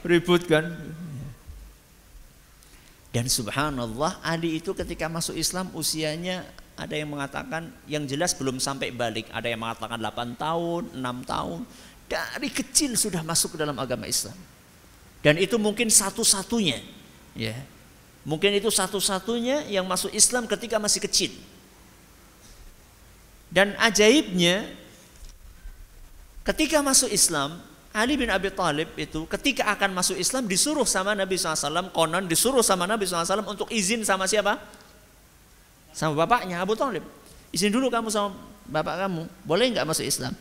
Ribut 0.02 0.46
kan? 0.50 0.66
Dan 3.12 3.28
subhanallah 3.28 4.24
Ali 4.24 4.58
itu 4.64 4.72
ketika 4.72 5.12
masuk 5.12 5.36
Islam 5.36 5.68
usianya 5.76 6.48
ada 6.80 6.96
yang 6.96 7.12
mengatakan 7.12 7.70
yang 7.86 8.08
jelas 8.08 8.32
belum 8.34 8.58
sampai 8.58 8.90
balik, 8.96 9.28
ada 9.30 9.46
yang 9.46 9.60
mengatakan 9.60 10.00
8 10.00 10.40
tahun, 10.40 10.84
6 10.96 11.28
tahun, 11.28 11.60
dari 12.08 12.50
kecil 12.50 12.96
sudah 12.96 13.22
masuk 13.22 13.56
ke 13.56 13.58
dalam 13.60 13.76
agama 13.78 14.08
Islam. 14.08 14.34
Dan 15.22 15.38
itu 15.38 15.60
mungkin 15.62 15.92
satu-satunya. 15.92 16.82
Ya. 17.38 17.54
Mungkin 18.26 18.58
itu 18.58 18.74
satu-satunya 18.74 19.70
yang 19.70 19.86
masuk 19.86 20.10
Islam 20.16 20.50
ketika 20.50 20.82
masih 20.82 21.04
kecil. 21.06 21.32
Dan 23.52 23.76
ajaibnya 23.78 24.66
ketika 26.48 26.80
masuk 26.82 27.12
Islam, 27.12 27.60
Ali 27.92 28.16
bin 28.16 28.32
Abi 28.32 28.48
Thalib 28.56 28.96
itu 28.96 29.28
ketika 29.28 29.68
akan 29.76 29.92
masuk 29.92 30.16
Islam 30.16 30.48
disuruh 30.48 30.88
sama 30.88 31.12
Nabi 31.12 31.36
SAW, 31.36 31.92
konon 31.92 32.24
disuruh 32.24 32.64
sama 32.64 32.88
Nabi 32.88 33.04
SAW 33.04 33.44
untuk 33.44 33.68
izin 33.68 34.08
sama 34.08 34.32
siapa? 34.32 34.56
Sama 35.92 36.16
bapaknya 36.24 36.64
Abu 36.64 36.72
Thalib. 36.80 37.04
Izin 37.52 37.68
dulu 37.68 37.92
kamu 37.92 38.08
sama 38.08 38.32
bapak 38.64 38.96
kamu, 39.08 39.28
boleh 39.44 39.66
nggak 39.76 39.84
masuk 39.84 40.08
Islam? 40.08 40.32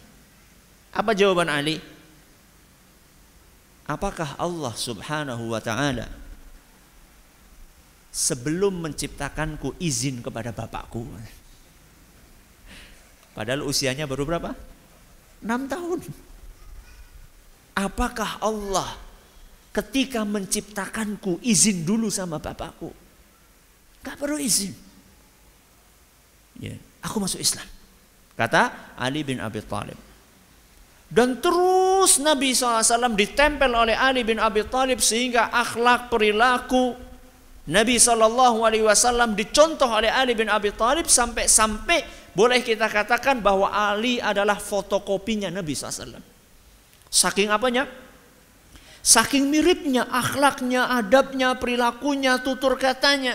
Apa 0.94 1.10
jawaban 1.10 1.50
Ali? 1.50 1.82
Apakah 3.90 4.38
Allah 4.38 4.70
Subhanahu 4.70 5.50
wa 5.50 5.58
taala 5.58 6.06
sebelum 8.14 8.78
menciptakanku 8.78 9.74
izin 9.82 10.22
kepada 10.22 10.54
bapakku? 10.54 11.02
Padahal 13.34 13.66
usianya 13.66 14.06
baru 14.06 14.22
berapa? 14.22 14.54
6 15.42 15.66
tahun. 15.66 16.30
Apakah 17.76 18.42
Allah 18.42 18.96
ketika 19.70 20.26
menciptakanku 20.26 21.38
izin 21.44 21.87
dulu 21.87 22.11
sama 22.11 22.42
bapakku? 22.42 22.90
Gak 24.00 24.16
perlu 24.16 24.40
izin. 24.40 24.72
Ya, 26.61 26.76
aku 27.00 27.16
masuk 27.20 27.40
Islam. 27.40 27.64
Kata 28.37 28.94
Ali 28.96 29.24
bin 29.24 29.40
Abi 29.40 29.61
Thalib. 29.61 29.96
Dan 31.11 31.42
terus 31.42 32.22
Nabi 32.22 32.54
SAW 32.54 33.18
ditempel 33.18 33.74
oleh 33.74 33.98
Ali 33.98 34.22
bin 34.22 34.38
Abi 34.38 34.62
Thalib 34.62 35.02
sehingga 35.02 35.50
akhlak 35.50 36.06
perilaku 36.06 36.94
Nabi 37.66 37.98
SAW 37.98 39.35
dicontoh 39.35 39.90
oleh 39.90 40.09
Ali 40.09 40.38
bin 40.38 40.46
Abi 40.46 40.70
Thalib 40.70 41.11
sampai-sampai 41.11 42.30
boleh 42.30 42.62
kita 42.62 42.87
katakan 42.87 43.42
bahwa 43.42 43.74
Ali 43.74 44.22
adalah 44.22 44.56
fotokopinya 44.62 45.50
Nabi 45.50 45.74
SAW. 45.74 46.30
Saking 47.11 47.51
apanya? 47.51 47.90
Saking 49.03 49.51
miripnya 49.51 50.07
akhlaknya, 50.07 50.87
adabnya, 50.94 51.59
perilakunya, 51.59 52.38
tutur 52.38 52.79
katanya. 52.79 53.35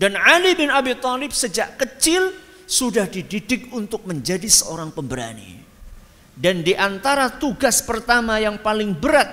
Dan 0.00 0.16
Ali 0.16 0.56
bin 0.56 0.72
Abi 0.72 0.96
Thalib 0.96 1.28
sejak 1.36 1.76
kecil 1.76 2.32
sudah 2.64 3.04
dididik 3.04 3.68
untuk 3.76 4.08
menjadi 4.08 4.48
seorang 4.48 4.88
pemberani. 4.96 5.60
Dan 6.32 6.64
di 6.64 6.72
antara 6.72 7.28
tugas 7.28 7.84
pertama 7.84 8.40
yang 8.40 8.56
paling 8.64 8.96
berat 8.96 9.28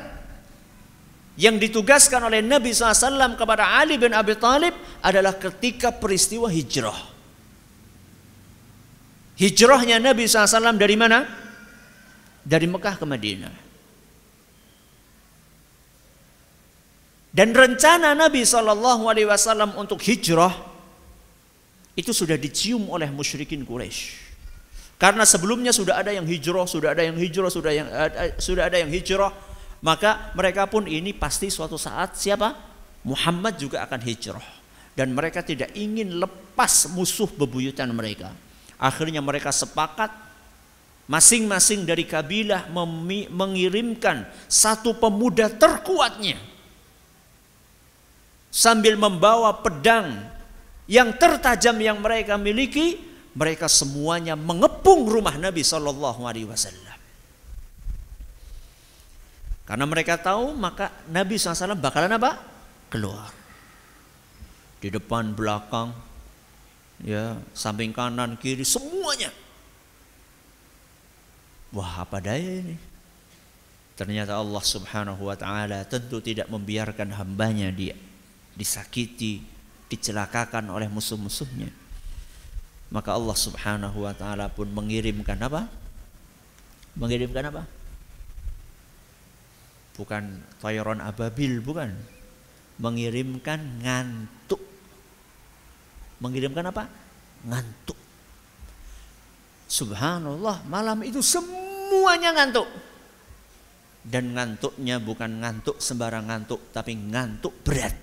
yang 1.39 1.55
ditugaskan 1.55 2.19
oleh 2.27 2.43
Nabi 2.43 2.73
SAW 2.73 3.37
kepada 3.37 3.79
Ali 3.79 3.95
bin 3.95 4.11
Abi 4.11 4.35
Thalib 4.35 4.75
adalah 4.99 5.37
ketika 5.37 5.93
peristiwa 5.93 6.51
hijrah. 6.51 7.16
Hijrahnya 9.37 10.01
Nabi 10.01 10.25
SAW 10.25 10.75
dari 10.81 10.97
mana? 10.97 11.21
Dari 12.41 12.65
Mekah 12.65 12.95
ke 12.97 13.05
Madinah. 13.05 13.55
Dan 17.37 17.53
rencana 17.53 18.17
Nabi 18.17 18.41
SAW 18.41 19.77
untuk 19.77 20.01
hijrah 20.01 20.49
itu 21.93 22.09
sudah 22.09 22.33
dicium 22.33 22.89
oleh 22.89 23.13
musyrikin 23.13 23.61
Quraisy. 23.61 24.25
Karena 24.97 25.21
sebelumnya 25.29 25.69
sudah 25.69 26.01
ada 26.01 26.09
yang 26.09 26.25
hijrah, 26.25 26.65
sudah 26.65 26.97
ada 26.97 27.05
yang 27.05 27.13
hijrah, 27.13 27.53
sudah 27.53 27.69
yang 27.69 27.85
uh, 27.85 28.33
sudah 28.41 28.65
ada 28.65 28.81
yang 28.81 28.89
hijrah, 28.89 29.29
maka 29.85 30.33
mereka 30.33 30.65
pun 30.65 30.89
ini 30.89 31.13
pasti 31.13 31.53
suatu 31.53 31.77
saat 31.77 32.17
siapa? 32.17 32.57
Muhammad 33.05 33.61
juga 33.61 33.85
akan 33.85 34.01
hijrah 34.01 34.47
dan 34.97 35.13
mereka 35.13 35.45
tidak 35.45 35.69
ingin 35.77 36.17
lepas 36.17 36.89
musuh 36.97 37.29
bebuyutan 37.29 37.93
mereka. 37.93 38.33
Akhirnya 38.77 39.19
mereka 39.25 39.49
sepakat 39.49 40.13
masing-masing 41.09 41.83
dari 41.83 42.05
kabilah 42.05 42.69
mengirimkan 43.31 44.27
satu 44.45 44.93
pemuda 44.97 45.49
terkuatnya 45.49 46.37
sambil 48.53 48.97
membawa 48.97 49.53
pedang 49.61 50.17
yang 50.87 51.13
tertajam 51.19 51.77
yang 51.77 51.99
mereka 51.99 52.39
miliki, 52.39 52.97
mereka 53.35 53.67
semuanya 53.67 54.33
mengepung 54.39 55.05
rumah 55.05 55.35
Nabi 55.35 55.61
Shallallahu 55.61 56.23
Alaihi 56.25 56.47
Wasallam. 56.47 56.97
Karena 59.67 59.83
mereka 59.83 60.15
tahu 60.15 60.55
maka 60.55 60.95
Nabi 61.11 61.35
SAW 61.35 61.75
bakalan 61.75 62.15
apa? 62.15 62.39
Keluar. 62.87 63.35
Di 64.79 64.87
depan, 64.87 65.35
belakang, 65.35 65.91
ya 67.01 67.37
samping 67.53 67.93
kanan, 67.93 68.37
kiri, 68.37 68.65
semuanya. 68.65 69.33
Wah 71.73 72.07
apa 72.07 72.23
daya 72.23 72.63
ini? 72.63 72.77
Ternyata 73.97 74.37
Allah 74.37 74.63
Subhanahu 74.63 75.25
wa 75.25 75.35
taala 75.35 75.81
tentu 75.89 76.21
tidak 76.21 76.47
membiarkan 76.53 77.11
hambanya 77.17 77.73
dia 77.73 77.97
disakiti, 78.57 79.45
dicelakakan 79.87 80.73
oleh 80.73 80.89
musuh-musuhnya. 80.89 81.69
Maka 82.89 83.13
Allah 83.13 83.37
Subhanahu 83.37 84.03
wa 84.03 84.13
taala 84.17 84.49
pun 84.49 84.65
mengirimkan 84.73 85.37
apa? 85.37 85.69
Mengirimkan 86.97 87.53
apa? 87.53 87.63
Bukan 89.93 90.41
tayron 90.57 90.99
ababil, 90.99 91.61
bukan. 91.61 91.93
Mengirimkan 92.81 93.85
ngantuk. 93.85 94.61
Mengirimkan 96.17 96.65
apa? 96.69 96.89
Ngantuk. 97.45 97.99
Subhanallah, 99.67 100.63
malam 100.65 101.03
itu 101.03 101.19
semuanya 101.21 102.33
ngantuk. 102.33 102.65
Dan 104.07 104.31
ngantuknya 104.31 105.03
bukan 105.03 105.43
ngantuk 105.43 105.83
sembarang 105.83 106.31
ngantuk 106.31 106.71
tapi 106.71 106.95
ngantuk 106.95 107.51
berat. 107.61 107.93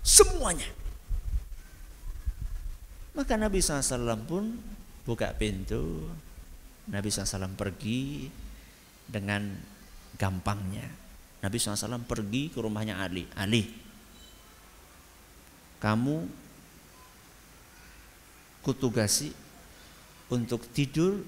Semuanya. 0.00 0.66
Maka 3.12 3.36
Nabi 3.36 3.60
SAW 3.60 4.24
pun 4.24 4.56
buka 5.04 5.36
pintu 5.36 6.08
Nabi 6.88 7.12
SAW 7.12 7.52
pergi 7.52 8.24
dengan 9.04 9.52
gampangnya. 10.16 10.88
Nabi 11.44 11.56
SAW 11.60 12.08
pergi 12.08 12.48
ke 12.48 12.58
rumahnya 12.58 12.96
Ali. 13.04 13.28
Ali 13.36 13.82
kamu 15.82 16.30
kutugasi 18.62 19.34
untuk 20.30 20.64
tidur 20.72 21.20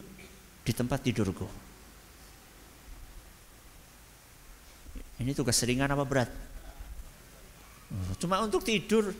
di 0.64 0.72
tempat 0.72 1.04
tidurku 1.04 1.64
Ini 5.14 5.30
tugas 5.30 5.62
ringan 5.62 5.86
apa 5.88 6.02
berat? 6.02 6.30
Cuma 8.18 8.42
untuk 8.42 8.66
tidur. 8.66 9.14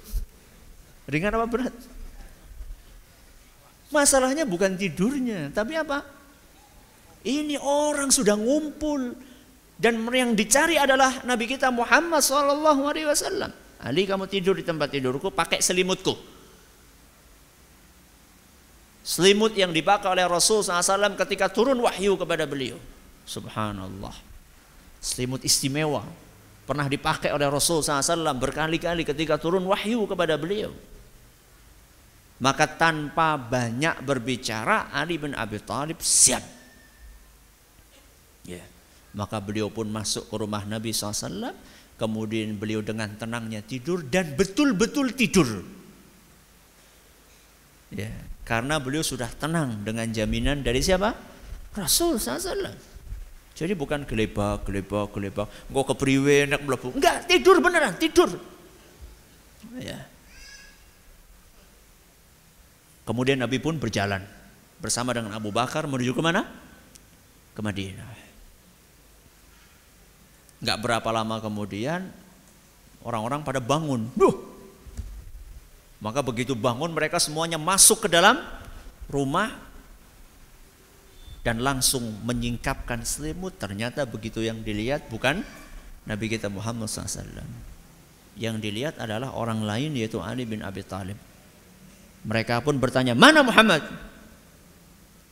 Ringan 1.07 1.39
apa 1.39 1.47
berat? 1.47 1.75
Masalahnya 3.95 4.43
bukan 4.43 4.75
tidurnya, 4.75 5.55
tapi 5.55 5.79
apa? 5.79 6.03
Ini 7.23 7.57
orang 7.63 8.11
sudah 8.11 8.35
ngumpul 8.35 9.15
dan 9.79 10.03
yang 10.11 10.35
dicari 10.35 10.75
adalah 10.75 11.23
Nabi 11.23 11.47
kita 11.47 11.71
Muhammad 11.71 12.21
Wasallam. 12.21 13.53
Ali 13.85 14.09
kamu 14.09 14.27
tidur 14.27 14.59
di 14.59 14.65
tempat 14.67 14.91
tidurku 14.91 15.31
pakai 15.31 15.63
selimutku. 15.63 16.34
Selimut 19.05 19.53
yang 19.53 19.69
dipakai 19.69 20.09
oleh 20.09 20.25
Rasul 20.25 20.65
SAW 20.65 21.13
ketika 21.21 21.53
turun 21.53 21.77
wahyu 21.85 22.17
kepada 22.17 22.49
beliau. 22.49 22.81
Subhanallah 23.29 24.35
selimut 25.05 25.45
istimewa 25.45 26.01
pernah 26.65 26.89
dipakai 26.89 27.29
oleh 27.37 27.45
Rasul 27.45 27.85
SAW 27.85 28.33
berkali-kali 28.41 29.05
ketika 29.05 29.37
turun 29.37 29.69
wahyu 29.69 30.09
kepada 30.09 30.41
beliau. 30.41 30.73
Maka 32.41 32.65
tanpa 32.65 33.37
banyak 33.37 34.01
berbicara 34.01 34.89
Ali 34.91 35.21
bin 35.21 35.37
Abi 35.37 35.61
Thalib 35.61 36.01
siap. 36.01 36.43
Ya. 38.49 38.65
Maka 39.15 39.39
beliau 39.39 39.71
pun 39.71 39.87
masuk 39.87 40.27
ke 40.27 40.35
rumah 40.41 40.65
Nabi 40.67 40.91
SAW. 40.91 41.53
Kemudian 41.95 42.59
beliau 42.59 42.83
dengan 42.83 43.07
tenangnya 43.15 43.63
tidur 43.63 44.03
dan 44.03 44.35
betul-betul 44.35 45.15
tidur. 45.15 45.47
Ya. 47.95 48.11
Karena 48.45 48.77
beliau 48.77 49.01
sudah 49.01 49.33
tenang 49.33 49.81
dengan 49.81 50.05
jaminan 50.13 50.61
dari 50.61 50.85
siapa? 50.85 51.17
Rasul 51.73 52.21
SAW. 52.21 52.77
Jadi 53.55 53.73
bukan 53.73 54.05
gelebak, 54.05 54.69
gelebak, 54.69 55.15
gelebak. 55.17 55.47
Engkau 55.71 55.85
kepriwe 55.95 56.45
nek 56.51 56.61
mlebu. 56.61 56.93
Enggak, 56.93 57.25
tidur 57.25 57.63
beneran, 57.65 57.97
tidur. 57.97 58.29
Ya. 59.81 60.05
Kemudian 63.09 63.41
Nabi 63.41 63.61
pun 63.61 63.81
berjalan 63.81 64.21
bersama 64.83 65.17
dengan 65.17 65.33
Abu 65.33 65.49
Bakar 65.49 65.89
menuju 65.89 66.13
ke 66.13 66.23
mana? 66.25 66.45
Ke 67.57 67.61
Madinah. 67.65 68.11
Enggak 70.61 70.79
berapa 70.81 71.09
lama 71.13 71.37
kemudian 71.41 72.09
orang-orang 73.05 73.41
pada 73.45 73.61
bangun. 73.61 74.09
Duh. 74.17 74.54
Maka 76.05 76.21
begitu 76.21 76.53
bangun 76.53 76.93
mereka 76.93 77.17
semuanya 77.17 77.57
masuk 77.57 78.05
ke 78.05 78.09
dalam 78.13 78.37
rumah 79.09 79.57
dan 81.41 81.65
langsung 81.65 82.05
menyingkapkan 82.29 83.01
selimut. 83.09 83.57
Ternyata 83.57 84.05
begitu 84.05 84.45
yang 84.45 84.61
dilihat 84.61 85.09
bukan 85.09 85.41
Nabi 86.05 86.29
kita 86.29 86.53
Muhammad 86.53 86.93
SAW 86.93 87.25
yang 88.37 88.61
dilihat 88.61 89.01
adalah 89.01 89.33
orang 89.33 89.65
lain 89.65 89.97
yaitu 89.97 90.21
Ali 90.21 90.45
bin 90.45 90.61
Abi 90.61 90.85
Thalib. 90.85 91.17
Mereka 92.29 92.61
pun 92.61 92.77
bertanya 92.77 93.17
mana 93.17 93.41
Muhammad? 93.41 93.81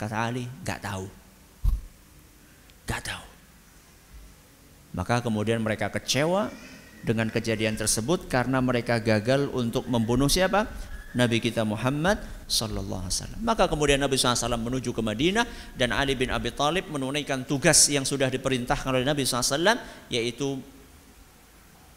Kata 0.01 0.25
Ali 0.25 0.49
nggak 0.65 0.81
tahu. 0.81 1.05
Nggak 2.89 3.01
tahu. 3.13 3.25
Maka 4.97 5.21
kemudian 5.21 5.61
mereka 5.61 5.93
kecewa 5.93 6.49
dengan 7.03 7.27
kejadian 7.27 7.75
tersebut 7.75 8.31
karena 8.31 8.63
mereka 8.63 8.97
gagal 8.97 9.51
untuk 9.51 9.85
membunuh 9.91 10.31
siapa 10.31 10.65
Nabi 11.13 11.37
kita 11.37 11.61
Muhammad 11.61 12.17
sallallahu 12.49 13.05
alaihi 13.05 13.15
wasallam. 13.21 13.39
Maka 13.45 13.69
kemudian 13.69 14.01
Nabi 14.01 14.17
SAW 14.17 14.57
menuju 14.57 14.89
ke 14.97 15.01
Madinah 15.05 15.45
dan 15.77 15.93
Ali 15.93 16.17
bin 16.17 16.33
Abi 16.33 16.49
Thalib 16.49 16.89
menunaikan 16.89 17.45
tugas 17.45 17.85
yang 17.93 18.01
sudah 18.01 18.33
diperintahkan 18.33 18.89
oleh 18.89 19.05
Nabi 19.05 19.21
SAW 19.21 19.77
yaitu 20.09 20.57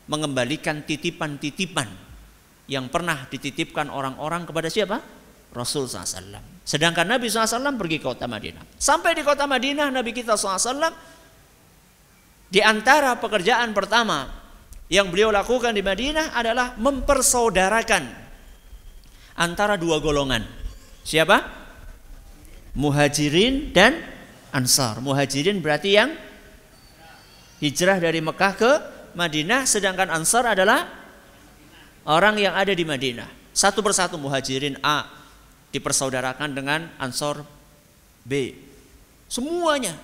mengembalikan 0.06 0.84
titipan-titipan 0.84 1.88
yang 2.68 2.92
pernah 2.92 3.24
dititipkan 3.32 3.88
orang-orang 3.88 4.44
kepada 4.44 4.68
siapa? 4.68 5.00
Rasul 5.56 5.88
SAW. 5.88 6.60
Sedangkan 6.66 7.08
Nabi 7.08 7.32
SAW 7.32 7.78
pergi 7.80 7.96
ke 7.96 8.04
kota 8.04 8.28
Madinah. 8.28 8.76
Sampai 8.76 9.16
di 9.16 9.24
kota 9.24 9.48
Madinah 9.48 9.88
Nabi 9.88 10.12
kita 10.12 10.36
SAW 10.36 10.92
di 12.52 12.60
antara 12.60 13.16
pekerjaan 13.16 13.72
pertama 13.72 14.45
yang 14.86 15.10
beliau 15.10 15.34
lakukan 15.34 15.74
di 15.74 15.82
Madinah 15.82 16.34
adalah 16.34 16.78
mempersaudarakan 16.78 18.06
antara 19.34 19.74
dua 19.74 19.98
golongan. 19.98 20.46
Siapa? 21.02 21.42
Muhajirin 22.76 23.72
dan 23.74 23.98
Ansar. 24.52 25.02
Muhajirin 25.02 25.58
berarti 25.58 25.96
yang 25.96 26.14
hijrah 27.58 27.98
dari 27.98 28.20
Mekah 28.22 28.52
ke 28.54 28.72
Madinah, 29.16 29.64
sedangkan 29.64 30.12
Ansar 30.12 30.44
adalah 30.54 30.86
orang 32.06 32.36
yang 32.38 32.54
ada 32.54 32.70
di 32.72 32.84
Madinah. 32.84 33.28
Satu 33.56 33.80
persatu 33.80 34.20
Muhajirin 34.20 34.76
A 34.84 35.08
dipersaudarakan 35.72 36.52
dengan 36.52 36.92
Ansar 37.00 37.42
B. 38.22 38.52
Semuanya 39.26 39.96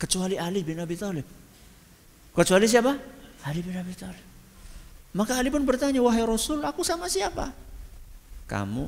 kecuali 0.00 0.38
Ali 0.38 0.62
bin 0.64 0.78
Abi 0.80 0.96
Thalib. 0.96 1.26
Kecuali 2.34 2.66
siapa? 2.66 3.13
Ali 3.44 3.60
bin 3.60 3.76
Abi 3.76 3.92
Thalib. 3.92 4.24
Maka 5.14 5.38
Ali 5.38 5.52
pun 5.52 5.62
bertanya, 5.62 6.00
"Wahai 6.00 6.24
Rasul, 6.24 6.64
aku 6.64 6.80
sama 6.82 7.06
siapa?" 7.06 7.64
kamu 8.46 8.86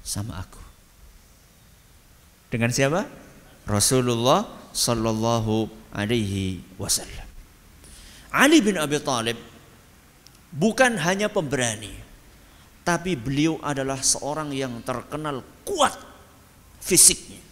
sama 0.00 0.40
aku. 0.40 0.62
Dengan 2.48 2.72
siapa? 2.72 3.04
Rasulullah 3.68 4.48
sallallahu 4.72 5.68
alaihi 5.92 6.62
wasallam. 6.80 7.28
Ali 8.32 8.64
bin 8.64 8.80
Abi 8.80 8.96
Thalib 9.02 9.38
bukan 10.54 10.96
hanya 11.04 11.28
pemberani, 11.28 11.90
tapi 12.86 13.18
beliau 13.18 13.60
adalah 13.60 14.00
seorang 14.00 14.56
yang 14.56 14.80
terkenal 14.80 15.44
kuat 15.66 15.94
fisiknya. 16.80 17.43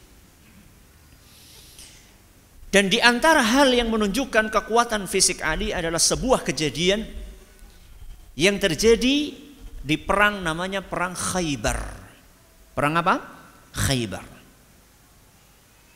Dan 2.73 2.89
di 2.89 2.97
antara 3.05 3.45
hal 3.45 3.69
yang 3.77 3.93
menunjukkan 3.93 4.49
kekuatan 4.49 5.05
fisik 5.05 5.45
Ali 5.45 5.77
adalah 5.77 6.01
sebuah 6.01 6.41
kejadian 6.41 7.05
yang 8.33 8.57
terjadi 8.57 9.37
di 9.85 9.97
perang 10.01 10.41
namanya 10.41 10.81
perang 10.81 11.13
Khaybar. 11.13 11.77
Perang 12.73 12.97
apa? 12.97 13.21
Khaybar. 13.77 14.25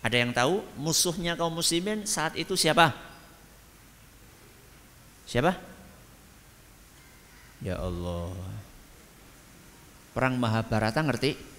Ada 0.05 0.17
yang 0.21 0.37
tahu 0.37 0.61
musuhnya 0.77 1.33
kaum 1.33 1.57
muslimin 1.57 2.05
saat 2.05 2.37
itu 2.37 2.53
siapa? 2.61 2.93
Siapa? 5.25 5.57
Ya 7.65 7.81
Allah. 7.81 8.37
Perang 10.13 10.37
Mahabharata 10.37 11.01
ngerti? 11.01 11.56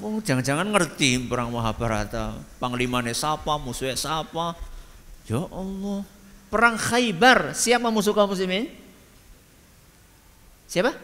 Oh, 0.00 0.24
jangan-jangan 0.24 0.72
ngerti 0.72 1.20
perang 1.28 1.52
Mahabharata. 1.52 2.32
Panglimanya 2.56 3.12
siapa, 3.12 3.60
musuhnya 3.60 3.92
siapa. 3.92 4.56
Ya 5.28 5.44
Allah. 5.52 6.00
Perang 6.48 6.76
Khaybar, 6.80 7.52
siapa 7.52 7.92
musuh 7.92 8.16
kaum 8.16 8.32
muslimin? 8.32 8.72
Siapa? 10.64 10.96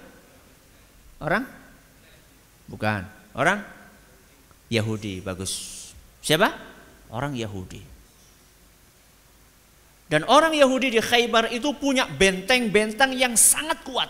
Orang? 1.20 1.44
Bukan. 2.64 3.04
Orang? 3.36 3.60
Yahudi, 4.72 5.20
bagus. 5.20 5.52
Siapa? 6.24 6.52
Orang 7.12 7.36
Yahudi. 7.36 7.80
Dan 10.08 10.24
orang 10.24 10.56
Yahudi 10.56 10.96
di 10.96 11.00
Khaybar 11.04 11.52
itu 11.52 11.76
punya 11.76 12.08
benteng-benteng 12.08 13.12
yang 13.12 13.36
sangat 13.36 13.84
kuat. 13.84 14.08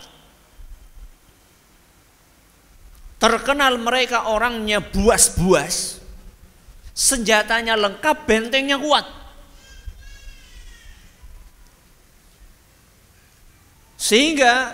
Terkenal 3.19 3.75
mereka 3.75 4.31
orangnya 4.31 4.79
buas-buas. 4.79 5.99
Senjatanya 6.95 7.75
lengkap, 7.75 8.23
bentengnya 8.23 8.79
kuat. 8.79 9.03
Sehingga 13.99 14.71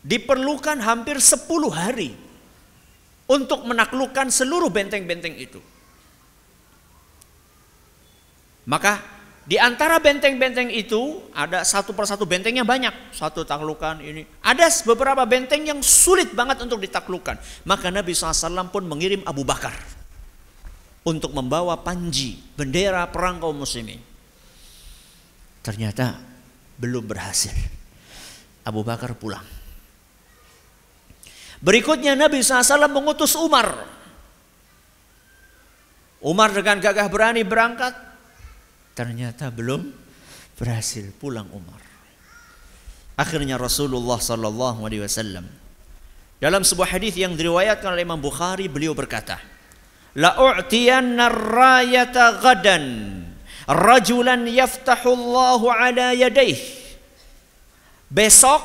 diperlukan 0.00 0.80
hampir 0.80 1.20
10 1.20 1.44
hari 1.68 2.16
untuk 3.28 3.68
menaklukkan 3.68 4.32
seluruh 4.32 4.72
benteng-benteng 4.72 5.36
itu. 5.36 5.60
Maka 8.66 8.98
di 9.46 9.62
antara 9.62 10.02
benteng-benteng 10.02 10.74
itu 10.74 11.22
ada 11.30 11.62
satu 11.62 11.94
persatu 11.94 12.26
bentengnya 12.26 12.66
banyak. 12.66 13.14
Satu 13.14 13.46
taklukan 13.46 14.02
ini. 14.02 14.26
Ada 14.42 14.66
beberapa 14.82 15.22
benteng 15.22 15.62
yang 15.62 15.78
sulit 15.86 16.34
banget 16.34 16.66
untuk 16.66 16.82
ditaklukkan. 16.82 17.38
Maka 17.62 17.94
Nabi 17.94 18.10
SAW 18.10 18.66
pun 18.74 18.82
mengirim 18.90 19.22
Abu 19.22 19.46
Bakar. 19.46 19.70
Untuk 21.06 21.30
membawa 21.30 21.78
panji, 21.78 22.34
bendera 22.58 23.06
perang 23.06 23.38
kaum 23.38 23.62
muslimin. 23.62 24.02
Ternyata 25.62 26.18
belum 26.82 27.06
berhasil. 27.06 27.54
Abu 28.66 28.82
Bakar 28.82 29.14
pulang. 29.14 29.46
Berikutnya 31.62 32.18
Nabi 32.18 32.42
SAW 32.42 32.90
mengutus 32.90 33.38
Umar. 33.38 33.94
Umar 36.18 36.50
dengan 36.50 36.82
gagah 36.82 37.06
berani 37.06 37.46
berangkat 37.46 38.05
Ternyata 38.96 39.52
belum 39.52 39.92
berhasil 40.56 41.12
pulang 41.20 41.46
Umar. 41.52 41.84
Akhirnya 43.20 43.60
Rasulullah 43.60 44.16
sallallahu 44.16 44.88
alaihi 44.88 45.04
wasallam 45.04 45.44
dalam 46.40 46.64
sebuah 46.64 46.96
hadis 46.96 47.16
yang 47.16 47.32
diriwayatkan 47.36 47.92
oleh 47.92 48.04
Imam 48.04 48.20
Bukhari 48.20 48.68
beliau 48.68 48.96
berkata, 48.96 49.40
"La 50.16 50.36
u'tiyanna 50.36 51.28
rayata 51.28 52.40
gadan 52.40 52.84
rajulan 53.68 54.48
yaftahu 54.48 55.12
Allah 55.12 55.60
ala 55.76 56.06
yadayh." 56.16 56.56
Besok 58.08 58.64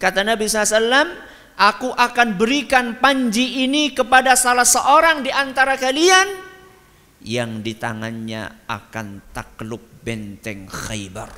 kata 0.00 0.24
Nabi 0.24 0.48
SAW 0.48 1.26
Aku 1.56 1.88
akan 1.88 2.36
berikan 2.36 3.00
panji 3.00 3.64
ini 3.64 3.88
kepada 3.96 4.36
salah 4.36 4.68
seorang 4.68 5.24
di 5.24 5.32
antara 5.32 5.80
kalian 5.80 6.45
yang 7.24 7.64
di 7.64 7.72
tangannya 7.76 8.66
akan 8.68 9.32
takluk 9.32 9.82
benteng 10.04 10.68
Khaybar. 10.68 11.32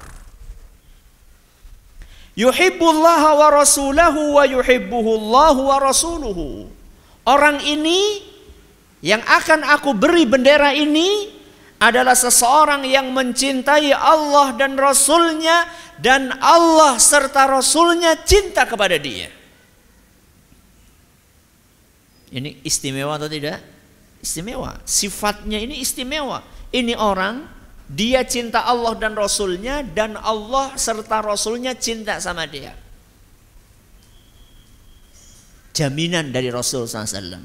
Yuhibbullah 2.38 3.34
wa 3.34 3.48
rasulahu 3.50 4.38
wa 4.38 4.46
yuhibbuhu 4.46 5.10
Allah 5.26 5.56
wa 5.58 5.76
rasuluhu. 5.82 6.70
Orang 7.26 7.58
ini 7.66 8.22
yang 9.02 9.22
akan 9.26 9.66
aku 9.66 9.90
beri 9.94 10.22
bendera 10.22 10.70
ini 10.70 11.34
adalah 11.78 12.14
seseorang 12.14 12.82
yang 12.86 13.14
mencintai 13.14 13.94
Allah 13.94 14.54
dan 14.58 14.74
Rasulnya 14.74 15.66
dan 15.98 16.34
Allah 16.38 16.98
serta 16.98 17.46
Rasulnya 17.46 18.18
cinta 18.22 18.66
kepada 18.66 18.98
dia. 18.98 19.30
Ini 22.28 22.60
istimewa 22.66 23.18
atau 23.18 23.30
tidak? 23.30 23.77
Istimewa. 24.22 24.78
Sifatnya 24.84 25.58
ini 25.58 25.80
istimewa. 25.82 26.42
Ini 26.74 26.94
orang 26.98 27.48
dia 27.88 28.20
cinta 28.28 28.68
Allah 28.68 28.92
dan 29.00 29.16
Rasulnya 29.16 29.80
dan 29.80 30.20
Allah 30.20 30.76
serta 30.76 31.24
Rasulnya 31.24 31.72
cinta 31.72 32.20
sama 32.20 32.44
dia. 32.44 32.76
Jaminan 35.72 36.34
dari 36.34 36.50
Rasul 36.50 36.84
SAW. 36.84 37.40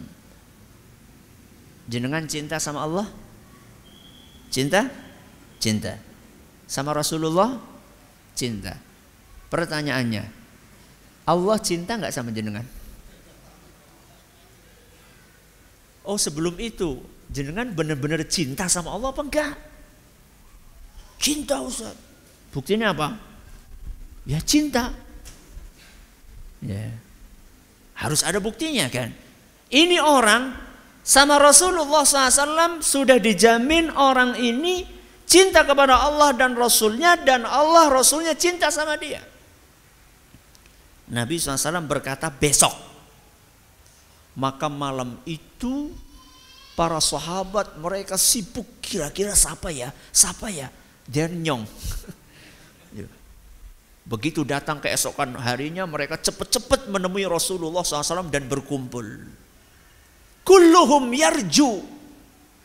Jenengan 1.87 2.25
cinta 2.25 2.57
sama 2.57 2.83
Allah? 2.83 3.07
Cinta? 4.49 4.89
Cinta. 5.61 5.95
Sama 6.65 6.91
Rasulullah? 6.97 7.61
Cinta. 8.33 8.73
Pertanyaannya, 9.53 10.25
Allah 11.29 11.57
cinta 11.61 11.95
nggak 11.95 12.09
sama 12.09 12.33
jenengan? 12.33 12.65
Oh 16.03 16.19
sebelum 16.19 16.59
itu 16.59 16.99
jenengan 17.31 17.71
benar-benar 17.71 18.21
cinta 18.27 18.67
sama 18.67 18.91
Allah 18.91 19.15
apa 19.15 19.23
enggak? 19.23 19.55
Cinta 21.17 21.63
Ustaz. 21.63 21.95
Buktinya 22.51 22.91
apa? 22.91 23.15
Ya 24.27 24.43
cinta. 24.43 24.91
Ya. 26.59 26.91
Harus 27.95 28.21
ada 28.27 28.43
buktinya 28.43 28.91
kan. 28.91 29.15
Ini 29.71 30.03
orang 30.03 30.51
sama 31.03 31.39
Rasulullah 31.39 32.03
SAW 32.03 32.83
sudah 32.83 33.17
dijamin 33.19 33.91
orang 33.95 34.35
ini 34.39 34.83
cinta 35.23 35.63
kepada 35.63 36.03
Allah 36.03 36.35
dan 36.35 36.53
Rasulnya 36.53 37.15
dan 37.19 37.47
Allah 37.47 37.87
Rasulnya 37.87 38.35
cinta 38.35 38.67
sama 38.67 38.99
dia. 38.99 39.23
Nabi 41.07 41.35
SAW 41.39 41.83
berkata 41.83 42.31
besok 42.31 42.73
maka 44.33 44.65
malam 44.65 45.21
itu 45.29 45.52
para 46.73 46.97
sahabat 46.97 47.77
mereka 47.77 48.17
sibuk 48.17 48.65
kira-kira 48.81 49.37
siapa 49.37 49.69
ya? 49.69 49.93
Siapa 50.09 50.49
ya? 50.49 50.69
Dia 51.07 51.29
nyong. 51.29 51.65
Ya. 52.93 53.09
Begitu 54.05 54.45
datang 54.45 54.77
keesokan 54.77 55.33
harinya 55.33 55.81
mereka 55.89 56.13
cepat-cepat 56.13 56.93
menemui 56.93 57.25
Rasulullah 57.25 57.81
SAW 57.81 58.29
dan 58.29 58.45
berkumpul. 58.45 59.01
Kulluhum 60.45 61.09
yarju. 61.09 61.81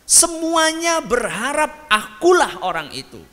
Semuanya 0.04 1.00
berharap 1.00 1.88
akulah 1.88 2.60
orang 2.60 2.92
itu. 2.92 3.24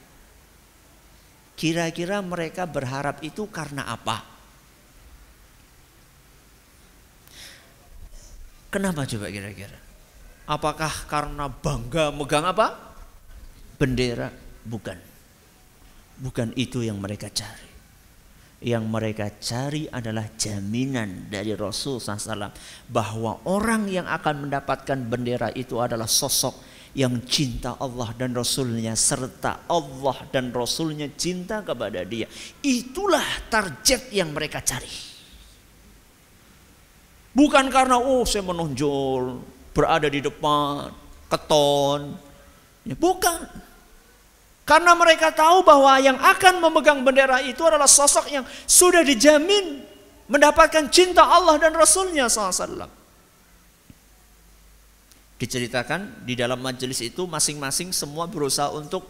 Kira-kira 1.60 2.24
mereka 2.24 2.64
berharap 2.64 3.20
itu 3.20 3.44
karena 3.52 3.92
apa? 3.92 4.35
Kenapa 8.76 9.08
coba 9.08 9.32
kira-kira? 9.32 9.80
Apakah 10.52 11.08
karena 11.08 11.48
bangga 11.48 12.12
megang 12.12 12.44
apa? 12.44 12.76
Bendera? 13.80 14.28
Bukan. 14.68 15.00
Bukan 16.20 16.52
itu 16.60 16.84
yang 16.84 17.00
mereka 17.00 17.32
cari. 17.32 17.72
Yang 18.60 18.84
mereka 18.84 19.32
cari 19.40 19.88
adalah 19.88 20.28
jaminan 20.36 21.32
dari 21.32 21.56
Rasul 21.56 22.04
SAW 22.04 22.52
bahwa 22.92 23.48
orang 23.48 23.88
yang 23.88 24.12
akan 24.12 24.44
mendapatkan 24.44 25.00
bendera 25.08 25.56
itu 25.56 25.80
adalah 25.80 26.12
sosok 26.12 26.60
yang 27.00 27.24
cinta 27.32 27.80
Allah 27.80 28.12
dan 28.20 28.36
Rasulnya 28.36 28.92
serta 29.00 29.72
Allah 29.72 30.20
dan 30.36 30.52
Rasulnya 30.52 31.08
cinta 31.16 31.64
kepada 31.64 32.04
dia. 32.04 32.28
Itulah 32.60 33.48
target 33.48 34.12
yang 34.12 34.36
mereka 34.36 34.60
cari. 34.60 35.15
Bukan 37.36 37.68
karena 37.68 38.00
oh 38.00 38.24
saya 38.24 38.48
menonjol, 38.48 39.44
berada 39.76 40.08
di 40.08 40.24
depan, 40.24 40.88
keton. 41.28 42.16
Ya, 42.88 42.96
bukan. 42.96 43.44
Karena 44.64 44.96
mereka 44.96 45.30
tahu 45.36 45.62
bahwa 45.62 46.00
yang 46.00 46.16
akan 46.16 46.64
memegang 46.64 47.04
bendera 47.04 47.44
itu 47.44 47.60
adalah 47.68 47.86
sosok 47.86 48.32
yang 48.32 48.48
sudah 48.66 49.04
dijamin 49.04 49.84
mendapatkan 50.32 50.90
cinta 50.90 51.22
Allah 51.22 51.60
dan 51.60 51.76
Rasulnya 51.76 52.32
SAW. 52.32 52.88
Diceritakan 55.36 56.24
di 56.24 56.34
dalam 56.34 56.64
majelis 56.64 57.04
itu 57.04 57.28
masing-masing 57.28 57.92
semua 57.92 58.26
berusaha 58.26 58.72
untuk 58.72 59.06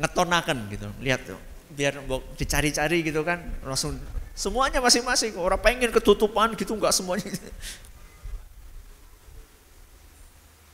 ngetonakan 0.00 0.56
gitu. 0.72 0.88
Lihat 1.04 1.20
tuh, 1.28 1.38
biar 1.70 2.00
dicari-cari 2.34 3.04
gitu 3.06 3.20
kan. 3.22 3.38
Langsung 3.62 3.94
Semuanya 4.34 4.82
masing-masing. 4.82 5.38
Orang 5.38 5.62
pengen 5.62 5.94
ketutupan 5.94 6.58
gitu 6.58 6.74
nggak 6.74 6.90
semuanya. 6.90 7.30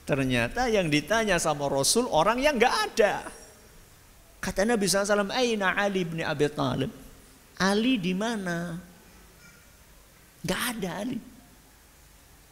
Ternyata 0.08 0.66
yang 0.66 0.90
ditanya 0.90 1.38
sama 1.38 1.68
Rasul 1.70 2.08
orang 2.10 2.40
yang 2.40 2.56
nggak 2.56 2.76
ada. 2.90 3.28
Kata 4.40 4.64
Nabi 4.64 4.88
SAW, 4.88 5.28
Aina 5.30 5.76
Ali 5.76 6.02
bin 6.08 6.24
Abi 6.24 6.48
Talib? 6.48 6.90
Ali 7.60 8.00
di 8.00 8.16
mana? 8.16 8.80
Nggak 10.40 10.62
ada 10.74 10.90
Ali. 11.04 11.20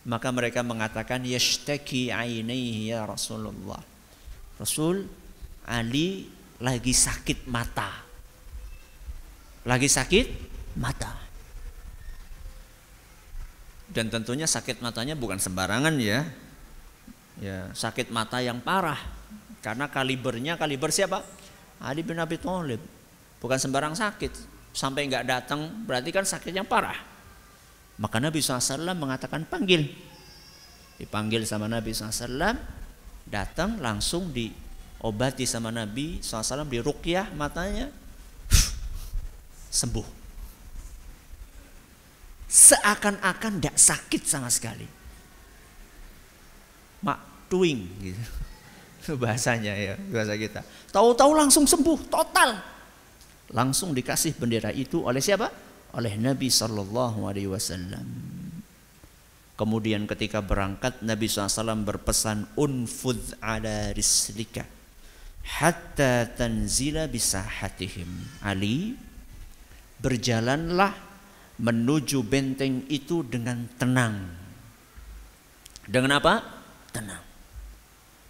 Maka 0.04 0.28
mereka 0.28 0.60
mengatakan 0.60 1.24
yashtaki 1.24 2.12
ainaihi 2.12 2.92
ya 2.92 3.08
Rasulullah. 3.08 3.80
Rasul 4.60 5.08
Ali 5.64 6.28
lagi 6.60 6.92
sakit 6.92 7.48
mata. 7.48 8.04
Lagi 9.64 9.88
sakit 9.88 10.47
mata. 10.78 11.18
Dan 13.90 14.12
tentunya 14.14 14.46
sakit 14.46 14.78
matanya 14.78 15.18
bukan 15.18 15.42
sembarangan 15.42 15.98
ya. 15.98 16.22
Ya, 17.38 17.70
sakit 17.74 18.14
mata 18.14 18.38
yang 18.38 18.62
parah. 18.62 18.98
Karena 19.58 19.90
kalibernya 19.90 20.54
kaliber 20.54 20.94
siapa? 20.94 21.26
Ali 21.82 22.06
bin 22.06 22.18
Abi 22.18 22.38
Thalib. 22.38 22.78
Bukan 23.42 23.58
sembarang 23.58 23.94
sakit. 23.94 24.30
Sampai 24.74 25.10
nggak 25.10 25.26
datang 25.26 25.66
berarti 25.86 26.14
kan 26.14 26.26
sakit 26.26 26.54
yang 26.54 26.66
parah. 26.66 26.98
Maka 27.98 28.22
Nabi 28.22 28.38
SAW 28.38 28.94
mengatakan 28.94 29.42
panggil. 29.46 29.90
Dipanggil 30.98 31.46
sama 31.46 31.66
Nabi 31.66 31.94
SAW. 31.94 32.54
Datang 33.26 33.78
langsung 33.82 34.30
diobati 34.30 35.46
sama 35.46 35.74
Nabi 35.74 36.22
SAW. 36.22 36.66
Di 36.66 36.78
rukyah 36.82 37.34
matanya. 37.34 37.90
Sembuh. 39.70 40.17
Seakan-akan 42.48 43.60
tidak 43.60 43.76
sakit 43.76 44.22
sama 44.24 44.48
sekali. 44.48 44.88
Mak 47.04 47.46
tuing 47.52 47.84
gitu 48.02 48.24
bahasanya 49.22 49.76
ya 49.76 49.94
bahasa 50.10 50.34
kita. 50.34 50.60
Tahu-tahu 50.90 51.32
langsung 51.36 51.68
sembuh 51.68 52.08
total. 52.08 52.56
Langsung 53.52 53.96
dikasih 53.96 54.36
bendera 54.36 54.68
itu 54.72 55.04
oleh 55.04 55.20
siapa? 55.24 55.48
Oleh 55.96 56.20
Nabi 56.20 56.52
Shallallahu 56.52 57.24
Alaihi 57.24 57.48
Wasallam. 57.48 58.04
Kemudian 59.56 60.04
ketika 60.06 60.38
berangkat 60.38 61.02
Nabi 61.02 61.26
SAW 61.26 61.82
berpesan 61.82 62.46
unfud 62.54 63.18
ala 63.42 63.90
rislika 63.90 64.62
hatta 65.58 66.28
tanzila 66.28 67.08
bisahatihim. 67.08 68.06
Ali 68.44 68.94
berjalanlah 69.98 71.07
menuju 71.58 72.22
benteng 72.22 72.86
itu 72.86 73.26
dengan 73.26 73.66
tenang. 73.76 74.14
Dengan 75.84 76.22
apa? 76.22 76.34
Tenang. 76.94 77.22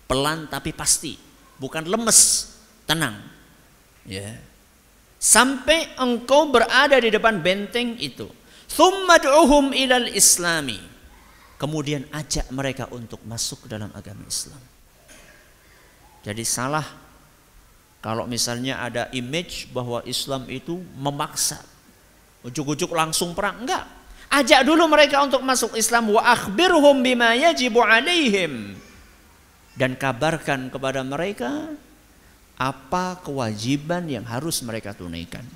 Pelan 0.09 0.49
tapi 0.49 0.73
pasti, 0.73 1.21
bukan 1.61 1.85
lemes, 1.85 2.53
tenang. 2.89 3.21
Ya. 4.09 4.41
Sampai 5.21 5.93
engkau 6.01 6.49
berada 6.49 6.97
di 6.97 7.13
depan 7.13 7.45
benteng 7.45 8.01
itu. 8.01 8.31
Thummad'uhum 8.73 9.77
ilal 9.77 10.09
islami. 10.17 10.81
Kemudian 11.59 12.07
ajak 12.15 12.49
mereka 12.55 12.87
untuk 12.95 13.19
masuk 13.27 13.67
ke 13.67 13.75
dalam 13.75 13.91
agama 13.91 14.23
Islam. 14.25 14.63
Jadi 16.23 16.45
salah 16.47 16.87
kalau 17.99 18.31
misalnya 18.31 18.79
ada 18.79 19.11
image 19.11 19.67
bahwa 19.75 20.07
Islam 20.07 20.47
itu 20.47 20.79
memaksa. 20.95 21.59
Ujuk-ujuk 22.47 22.95
langsung 22.95 23.35
perang. 23.35 23.65
Enggak. 23.65 23.85
Ajak 24.29 24.63
dulu 24.63 24.87
mereka 24.93 25.25
untuk 25.25 25.41
masuk 25.41 25.75
Islam. 25.75 26.13
Wa 26.13 26.37
akhbirhum 26.37 27.01
bima 27.01 27.33
yajibu 27.33 27.81
alaihim 27.81 28.77
dan 29.79 29.95
kabarkan 29.95 30.69
kepada 30.75 31.07
mereka 31.07 31.71
apa 32.59 33.23
kewajiban 33.23 34.11
yang 34.11 34.27
harus 34.27 34.59
mereka 34.67 34.91
tunaikan. 34.91 35.47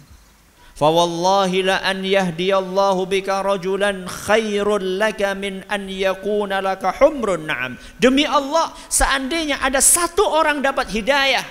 Fawallahi 0.72 1.68
la 1.68 1.84
an 1.84 2.00
yahdiyallahu 2.00 3.04
bika 3.10 3.44
rajulan 3.44 4.08
khairul 4.08 4.96
laka 4.96 5.36
min 5.36 5.66
an 5.68 5.90
yakuna 5.90 6.62
laka 6.64 6.96
humrun 6.96 7.44
na'am. 7.44 7.76
Demi 8.00 8.24
Allah, 8.24 8.72
seandainya 8.88 9.60
ada 9.60 9.82
satu 9.82 10.24
orang 10.24 10.64
dapat 10.64 10.88
hidayah, 10.88 11.44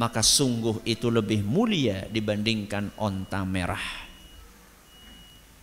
maka 0.00 0.24
sungguh 0.24 0.80
itu 0.88 1.12
lebih 1.12 1.44
mulia 1.44 2.08
dibandingkan 2.08 2.96
onta 2.96 3.44
merah. 3.44 4.08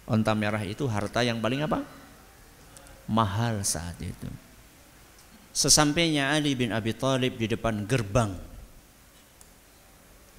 Onta 0.05 0.37
merah 0.37 0.61
itu 0.61 0.85
harta 0.85 1.25
yang 1.25 1.41
paling 1.41 1.65
apa? 1.65 1.81
mahal 3.07 3.63
saat 3.63 3.95
itu. 4.03 4.29
Sesampainya 5.55 6.37
Ali 6.37 6.53
bin 6.53 6.69
Abi 6.69 6.93
Thalib 6.93 7.39
di 7.39 7.49
depan 7.49 7.87
gerbang 7.89 8.35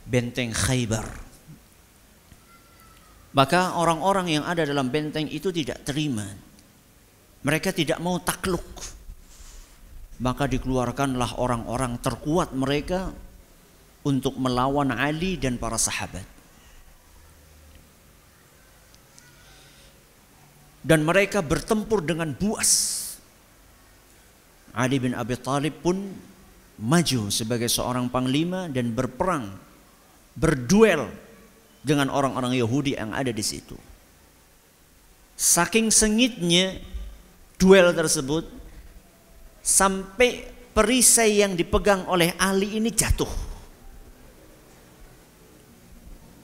benteng 0.07 0.55
Khaybar. 0.55 1.09
Maka 3.35 3.77
orang-orang 3.77 4.41
yang 4.41 4.45
ada 4.47 4.65
dalam 4.65 4.89
benteng 4.89 5.27
itu 5.29 5.51
tidak 5.53 5.83
terima. 5.85 6.25
Mereka 7.45 7.75
tidak 7.75 7.99
mau 7.99 8.17
takluk. 8.23 8.65
Maka 10.19 10.51
dikeluarkanlah 10.51 11.39
orang-orang 11.39 11.99
terkuat 12.03 12.51
mereka 12.55 13.15
untuk 14.07 14.39
melawan 14.39 14.95
Ali 14.95 15.35
dan 15.39 15.59
para 15.59 15.77
sahabat. 15.77 16.39
dan 20.89 21.05
mereka 21.05 21.45
bertempur 21.45 22.01
dengan 22.01 22.33
buas. 22.33 22.97
Ali 24.73 24.97
bin 24.97 25.13
Abi 25.13 25.37
Thalib 25.37 25.85
pun 25.85 26.01
maju 26.81 27.21
sebagai 27.29 27.67
seorang 27.69 28.09
panglima 28.09 28.73
dan 28.73 28.97
berperang, 28.97 29.53
berduel 30.39 31.13
dengan 31.85 32.09
orang-orang 32.09 32.57
Yahudi 32.57 32.97
yang 32.97 33.13
ada 33.13 33.29
di 33.29 33.45
situ. 33.45 33.75
Saking 35.37 35.93
sengitnya 35.93 36.79
duel 37.61 37.93
tersebut 37.93 38.49
sampai 39.61 40.47
perisai 40.73 41.43
yang 41.43 41.59
dipegang 41.59 42.07
oleh 42.07 42.33
Ali 42.39 42.79
ini 42.79 42.89
jatuh. 42.95 43.48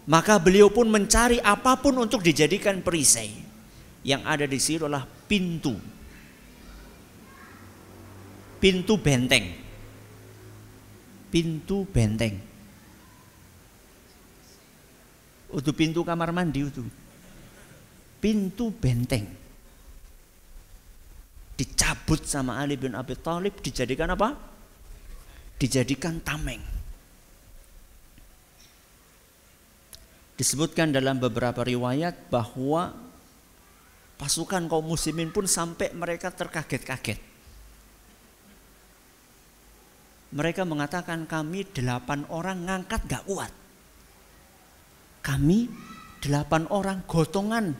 Maka 0.05 0.37
beliau 0.37 0.69
pun 0.69 0.85
mencari 0.85 1.41
apa 1.41 1.81
pun 1.81 1.97
untuk 1.97 2.21
dijadikan 2.21 2.85
perisai 2.85 3.33
yang 4.05 4.21
ada 4.29 4.45
di 4.45 4.61
sini 4.61 4.85
adalah 4.85 5.09
pintu. 5.09 5.73
Pintu 8.61 8.95
benteng. 9.01 9.49
Pintu 11.33 11.89
benteng. 11.89 12.37
Untuk 15.57 15.73
pintu 15.73 16.05
kamar 16.05 16.37
mandi 16.37 16.69
itu. 16.69 16.85
Pintu 18.21 18.73
benteng. 18.77 19.25
Dicabut 21.55 22.27
sama 22.29 22.61
Ali 22.61 22.77
bin 22.77 22.93
Abi 22.93 23.17
Thalib 23.17 23.57
dijadikan 23.65 24.13
apa? 24.13 24.37
Dijadikan 25.57 26.21
tameng. 26.21 26.84
Disebutkan 30.35 30.91
dalam 30.91 31.23
beberapa 31.23 31.63
riwayat 31.63 32.29
bahwa 32.29 33.05
Pasukan 34.15 34.71
kaum 34.71 34.87
muslimin 34.87 35.35
pun 35.35 35.45
sampai 35.45 35.91
mereka 35.91 36.31
terkaget-kaget. 36.31 37.19
Mereka 40.35 40.63
mengatakan 40.67 41.27
kami 41.27 41.67
delapan 41.75 42.27
orang 42.31 42.67
ngangkat 42.67 43.01
gak 43.11 43.27
kuat. 43.27 43.53
Kami 45.23 45.67
delapan 46.23 46.67
orang 46.71 47.03
gotongan 47.07 47.75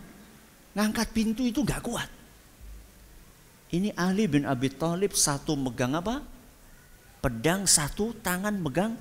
ngangkat 0.75 1.09
pintu 1.15 1.47
itu 1.47 1.63
gak 1.63 1.83
kuat. 1.87 2.11
Ini 3.75 3.95
Ali 3.99 4.31
bin 4.31 4.47
Abi 4.47 4.71
Thalib 4.71 5.15
satu 5.15 5.59
megang 5.59 5.99
apa? 5.99 6.23
Pedang 7.23 7.67
satu 7.67 8.15
tangan 8.23 8.55
megang 8.59 8.95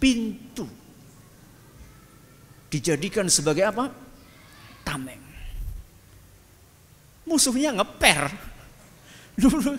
pintu. 0.00 0.79
Dijadikan 2.70 3.26
sebagai 3.26 3.66
apa? 3.66 3.90
Tameng 4.86 5.30
musuhnya 7.30 7.70
ngeper. 7.78 8.26
Dulu. 9.38 9.78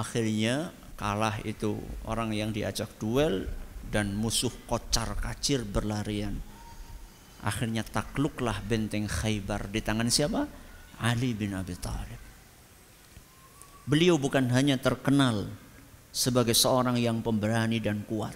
Akhirnya 0.00 0.72
kalah 0.96 1.36
itu 1.44 1.76
orang 2.08 2.32
yang 2.32 2.48
diajak 2.48 2.96
duel 2.96 3.44
dan 3.92 4.16
musuh 4.16 4.50
kocar 4.64 5.12
kacir 5.20 5.68
berlarian. 5.68 6.40
Akhirnya 7.44 7.84
takluklah 7.84 8.64
benteng 8.64 9.06
Khaybar 9.06 9.68
di 9.68 9.84
tangan 9.84 10.08
siapa? 10.08 10.48
Ali 10.98 11.36
bin 11.36 11.54
Abi 11.54 11.76
Thalib. 11.78 12.20
Beliau 13.86 14.18
bukan 14.18 14.50
hanya 14.50 14.76
terkenal 14.76 15.46
sebagai 16.10 16.52
seorang 16.52 16.98
yang 16.98 17.22
pemberani 17.22 17.78
dan 17.78 18.02
kuat, 18.04 18.34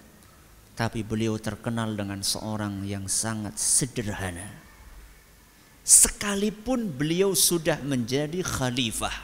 tapi 0.72 1.04
beliau 1.04 1.36
terkenal 1.36 1.92
dengan 1.92 2.24
seorang 2.24 2.84
yang 2.88 3.04
sangat 3.10 3.56
sederhana 3.60 4.62
sekalipun 5.82 6.86
beliau 6.86 7.34
sudah 7.34 7.78
menjadi 7.82 8.40
khalifah. 8.40 9.14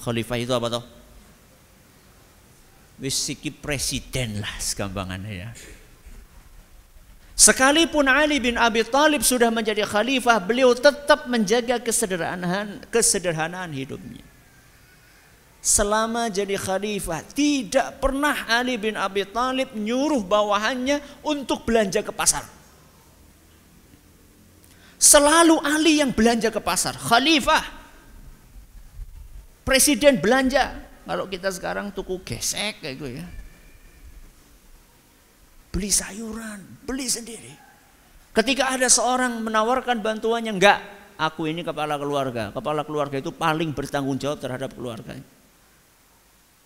Khalifah 0.00 0.36
itu 0.40 0.52
apa 0.56 0.66
toh? 0.72 0.84
Wis 2.96 3.28
presiden 3.60 4.40
lah 4.40 4.56
segampangannya 4.56 5.32
ya. 5.32 5.50
Sekalipun 7.36 8.08
Ali 8.08 8.40
bin 8.40 8.56
Abi 8.56 8.80
Thalib 8.80 9.20
sudah 9.20 9.52
menjadi 9.52 9.84
khalifah, 9.84 10.40
beliau 10.40 10.72
tetap 10.72 11.28
menjaga 11.28 11.76
kesederhanaan 11.76 12.80
kesederhanaan 12.88 13.76
hidupnya. 13.76 14.25
Selama 15.66 16.30
jadi 16.30 16.54
khalifah, 16.54 17.26
tidak 17.34 17.98
pernah 17.98 18.46
Ali 18.46 18.78
bin 18.78 18.94
Abi 18.94 19.26
Thalib 19.26 19.74
nyuruh 19.74 20.22
bawahannya 20.22 21.02
untuk 21.26 21.66
belanja 21.66 22.06
ke 22.06 22.14
pasar. 22.14 22.46
Selalu 24.94 25.58
Ali 25.66 25.98
yang 25.98 26.14
belanja 26.14 26.54
ke 26.54 26.62
pasar, 26.62 26.94
khalifah. 26.94 27.66
Presiden 29.66 30.22
belanja. 30.22 30.86
Kalau 31.02 31.26
kita 31.26 31.50
sekarang 31.50 31.90
tuku 31.90 32.22
gesek 32.22 32.78
kayak 32.78 32.94
gitu 32.94 33.10
ya 33.18 33.26
beli 35.76 35.92
sayuran, 35.92 36.64
beli 36.88 37.04
sendiri. 37.04 37.52
Ketika 38.32 38.72
ada 38.72 38.88
seorang 38.88 39.44
menawarkan 39.44 40.00
bantuannya, 40.00 40.56
enggak, 40.56 40.80
aku 41.20 41.52
ini 41.52 41.60
kepala 41.60 42.00
keluarga. 42.00 42.48
Kepala 42.48 42.80
keluarga 42.80 43.20
itu 43.20 43.28
paling 43.28 43.76
bertanggung 43.76 44.16
jawab 44.16 44.40
terhadap 44.40 44.72
keluarga. 44.72 45.20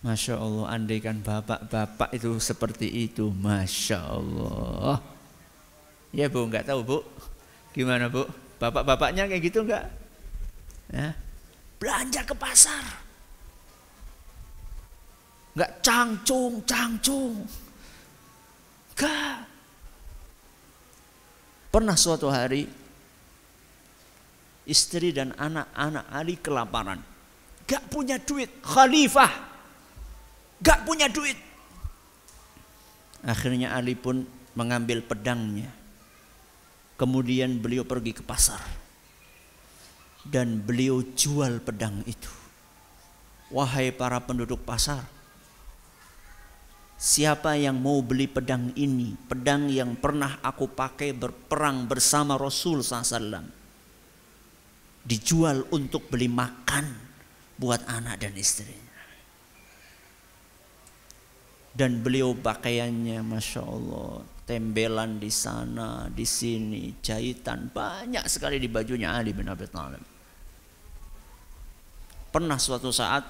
Masya 0.01 0.41
Allah, 0.41 0.65
andaikan 0.73 1.21
bapak-bapak 1.21 2.17
itu 2.17 2.33
seperti 2.41 2.89
itu, 3.05 3.29
Masya 3.29 4.01
Allah. 4.01 4.97
Ya 6.09 6.33
bu, 6.33 6.49
enggak 6.49 6.65
tahu 6.65 6.81
bu, 6.81 6.99
gimana 7.77 8.09
bu? 8.09 8.25
Bapak-bapaknya 8.57 9.29
kayak 9.29 9.45
gitu 9.45 9.61
enggak? 9.61 9.93
Ya. 10.89 11.13
Belanja 11.77 12.25
ke 12.25 12.33
pasar. 12.33 12.85
Enggak 15.53 15.73
cangcung, 15.85 16.65
cangcung. 16.65 17.45
Enggak. 18.97 19.37
Pernah 21.71 21.95
suatu 21.95 22.33
hari 22.33 22.67
istri 24.65 25.13
dan 25.13 25.37
anak-anak 25.37 26.09
Ali 26.09 26.41
kelaparan. 26.41 27.05
Gak 27.67 27.91
punya 27.91 28.19
duit, 28.19 28.51
khalifah. 28.65 29.50
Gak 30.61 30.85
punya 30.85 31.09
duit. 31.09 31.37
Akhirnya 33.25 33.77
Ali 33.77 33.97
pun 33.97 34.25
mengambil 34.53 35.01
pedangnya. 35.05 35.73
Kemudian 37.01 37.61
beliau 37.61 37.85
pergi 37.85 38.13
ke 38.13 38.23
pasar. 38.25 38.61
Dan 40.21 40.61
beliau 40.61 41.01
jual 41.17 41.65
pedang 41.65 42.05
itu. 42.05 42.29
Wahai 43.51 43.91
para 43.91 44.21
penduduk 44.21 44.63
pasar, 44.63 45.01
Siapa 47.01 47.57
yang 47.57 47.81
mau 47.81 48.05
beli 48.05 48.29
pedang 48.29 48.77
ini, 48.77 49.17
pedang 49.25 49.73
yang 49.73 49.97
pernah 49.97 50.37
aku 50.45 50.69
pakai 50.69 51.17
berperang 51.17 51.89
bersama 51.89 52.37
Rasul 52.37 52.85
SAW, 52.85 53.41
dijual 55.09 55.65
untuk 55.73 56.13
beli 56.13 56.29
makan 56.29 56.93
buat 57.57 57.89
anak 57.89 58.21
dan 58.21 58.37
istrinya. 58.37 58.90
Dan 61.71 62.03
beliau 62.03 62.35
pakaiannya, 62.35 63.23
masya 63.23 63.63
Allah, 63.63 64.27
tembelan 64.43 65.23
di 65.23 65.31
sana, 65.31 66.11
di 66.11 66.27
sini, 66.27 66.99
jahitan 66.99 67.71
banyak 67.71 68.27
sekali 68.27 68.59
di 68.59 68.67
bajunya 68.67 69.15
Ali 69.15 69.31
bin 69.31 69.47
Abi 69.47 69.71
Thalib. 69.71 70.03
Pernah 72.35 72.59
suatu 72.59 72.91
saat 72.91 73.23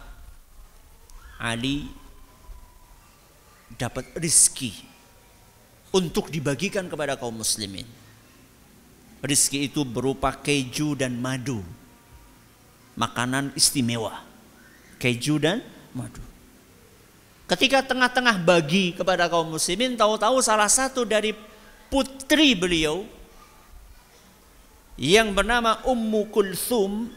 Ali 1.40 1.88
dapat 3.76 4.12
rizki 4.16 4.72
untuk 5.92 6.32
dibagikan 6.32 6.88
kepada 6.88 7.20
kaum 7.20 7.40
muslimin. 7.40 7.84
Rizki 9.20 9.68
itu 9.68 9.84
berupa 9.84 10.32
keju 10.32 10.96
dan 10.96 11.20
madu. 11.20 11.60
Makanan 12.96 13.52
istimewa. 13.52 14.24
Keju 14.96 15.36
dan 15.36 15.60
madu. 15.92 16.29
Ketika 17.50 17.82
tengah-tengah 17.82 18.38
bagi 18.46 18.94
kepada 18.94 19.26
kaum 19.26 19.50
muslimin, 19.50 19.98
tahu-tahu 19.98 20.38
salah 20.38 20.70
satu 20.70 21.02
dari 21.02 21.34
putri 21.90 22.54
beliau 22.54 23.02
yang 24.94 25.34
bernama 25.34 25.82
Ummu 25.82 26.30
Kulthum 26.30 27.10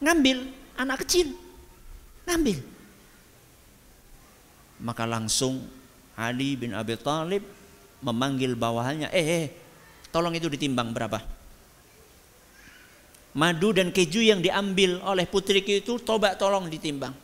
ngambil 0.00 0.48
anak 0.80 1.04
kecil. 1.04 1.36
Ngambil 2.24 2.80
maka 4.80 5.04
langsung 5.04 5.60
Ali 6.16 6.56
bin 6.56 6.72
Abi 6.72 6.96
Thalib 6.96 7.44
memanggil 8.00 8.56
bawahannya, 8.56 9.12
eh, 9.12 9.24
eh 9.24 9.46
tolong 10.08 10.32
itu 10.32 10.48
ditimbang 10.48 10.92
berapa? 10.92 11.20
Madu 13.36 13.70
dan 13.70 13.94
keju 13.94 14.24
yang 14.24 14.42
diambil 14.42 14.98
oleh 15.06 15.28
putriku 15.28 15.70
itu 15.70 16.02
coba 16.02 16.34
tolong 16.34 16.66
ditimbang. 16.66 17.14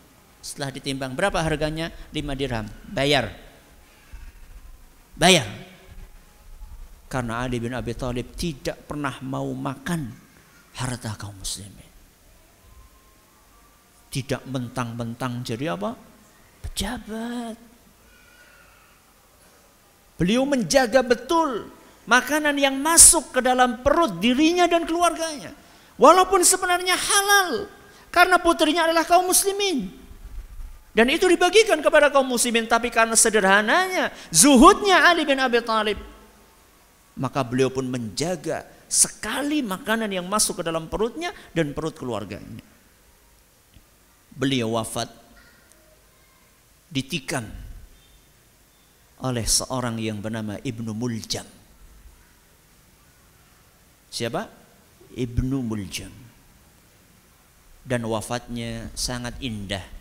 Setelah 0.46 0.70
ditimbang 0.70 1.18
berapa 1.18 1.42
harganya? 1.42 1.90
5 2.14 2.38
dirham. 2.38 2.70
Bayar. 2.86 3.34
Bayar. 5.18 5.50
Karena 7.10 7.42
Ali 7.42 7.58
bin 7.58 7.74
Abi 7.74 7.98
Thalib 7.98 8.38
tidak 8.38 8.86
pernah 8.86 9.18
mau 9.26 9.50
makan 9.50 10.06
harta 10.78 11.18
kaum 11.18 11.34
muslimin. 11.34 11.90
Tidak 14.06 14.46
mentang-mentang 14.46 15.42
jadi 15.42 15.74
apa? 15.74 15.98
pejabat. 16.66 17.56
Beliau 20.16 20.46
menjaga 20.48 21.02
betul 21.02 21.70
makanan 22.06 22.56
yang 22.56 22.78
masuk 22.78 23.34
ke 23.34 23.40
dalam 23.42 23.82
perut 23.82 24.18
dirinya 24.22 24.70
dan 24.70 24.86
keluarganya. 24.86 25.52
Walaupun 25.98 26.42
sebenarnya 26.42 26.94
halal 26.94 27.66
karena 28.14 28.36
putrinya 28.40 28.88
adalah 28.88 29.04
kaum 29.04 29.28
muslimin. 29.28 30.05
Dan 30.96 31.12
itu 31.12 31.28
dibagikan 31.28 31.84
kepada 31.84 32.08
kaum 32.08 32.24
muslimin 32.24 32.64
tapi 32.64 32.88
karena 32.88 33.12
sederhananya, 33.12 34.08
zuhudnya 34.32 35.04
Ali 35.04 35.28
bin 35.28 35.36
Abi 35.36 35.60
Thalib 35.60 36.16
maka 37.16 37.40
beliau 37.42 37.72
pun 37.72 37.88
menjaga 37.88 38.68
sekali 38.86 39.64
makanan 39.64 40.12
yang 40.12 40.28
masuk 40.28 40.60
ke 40.60 40.62
dalam 40.62 40.86
perutnya 40.86 41.32
dan 41.56 41.72
perut 41.72 41.96
keluarganya. 41.96 42.62
Beliau 44.36 44.76
wafat 44.76 45.08
ditikam 46.92 47.48
oleh 49.24 49.48
seorang 49.48 49.96
yang 49.96 50.20
bernama 50.20 50.60
Ibnu 50.60 50.92
Muljam. 50.92 51.48
Siapa? 54.12 54.44
Ibnu 55.16 55.64
Muljam. 55.64 56.12
Dan 57.80 58.04
wafatnya 58.04 58.92
sangat 58.92 59.40
indah. 59.40 59.95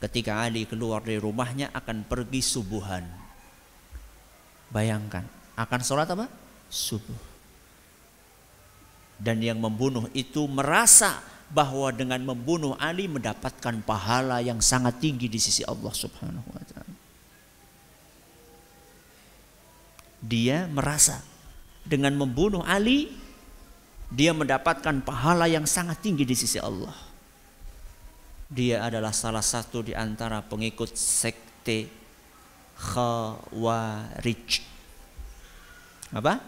Ketika 0.00 0.40
Ali 0.40 0.64
keluar 0.64 1.04
dari 1.04 1.20
rumahnya 1.20 1.68
akan 1.76 2.08
pergi 2.08 2.40
subuhan. 2.40 3.04
Bayangkan, 4.72 5.28
akan 5.58 5.80
sholat 5.84 6.08
apa? 6.08 6.24
Subuh. 6.72 7.20
Dan 9.20 9.44
yang 9.44 9.60
membunuh 9.60 10.08
itu 10.16 10.48
merasa 10.48 11.20
bahwa 11.52 11.92
dengan 11.92 12.22
membunuh 12.24 12.78
Ali 12.80 13.10
mendapatkan 13.10 13.84
pahala 13.84 14.40
yang 14.40 14.64
sangat 14.64 14.96
tinggi 15.02 15.28
di 15.28 15.36
sisi 15.36 15.60
Allah 15.66 15.92
Subhanahu 15.92 16.48
wa 16.48 16.64
taala. 16.64 16.96
Dia 20.24 20.64
merasa 20.70 21.20
dengan 21.84 22.16
membunuh 22.16 22.64
Ali 22.64 23.12
dia 24.10 24.34
mendapatkan 24.34 24.98
pahala 25.06 25.46
yang 25.46 25.64
sangat 25.70 26.02
tinggi 26.02 26.26
di 26.26 26.34
sisi 26.34 26.58
Allah. 26.58 27.09
Dia 28.50 28.82
adalah 28.82 29.14
salah 29.14 29.46
satu 29.46 29.86
di 29.86 29.94
antara 29.94 30.42
pengikut 30.42 30.90
sekte 30.98 31.86
Khawarij. 32.74 34.48
Apa? 36.10 36.42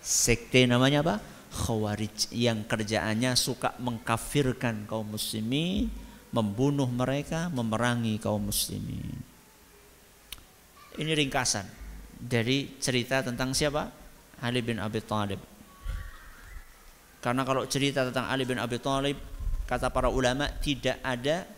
Sekte 0.00 0.64
namanya 0.64 1.04
apa? 1.04 1.20
Khawarij 1.52 2.32
yang 2.32 2.64
kerjaannya 2.64 3.36
suka 3.36 3.76
mengkafirkan 3.76 4.88
kaum 4.88 5.12
muslimin, 5.12 5.92
membunuh 6.32 6.88
mereka, 6.88 7.52
memerangi 7.52 8.16
kaum 8.16 8.48
muslimin. 8.48 9.12
Ini 10.96 11.12
ringkasan 11.12 11.68
dari 12.16 12.80
cerita 12.80 13.20
tentang 13.20 13.52
siapa? 13.52 13.92
Ali 14.40 14.64
bin 14.64 14.80
Abi 14.80 15.04
Thalib. 15.04 15.40
Karena 17.20 17.44
kalau 17.44 17.68
cerita 17.68 18.08
tentang 18.08 18.26
Ali 18.32 18.48
bin 18.48 18.56
Abi 18.56 18.80
Thalib, 18.80 19.31
kata 19.66 19.88
para 19.88 20.12
ulama 20.12 20.48
tidak 20.60 20.98
ada 21.00 21.48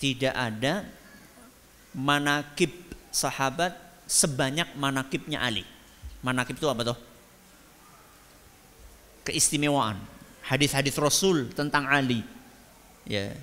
tidak 0.00 0.32
ada 0.32 0.88
manakib 1.92 2.72
sahabat 3.12 3.76
sebanyak 4.08 4.66
manakibnya 4.78 5.42
Ali. 5.44 5.66
Manakib 6.24 6.56
itu 6.56 6.68
apa 6.68 6.84
tuh? 6.84 6.98
keistimewaan 9.24 10.00
hadis-hadis 10.42 10.96
Rasul 10.98 11.52
tentang 11.52 11.86
Ali. 11.86 12.24
Ya. 13.04 13.36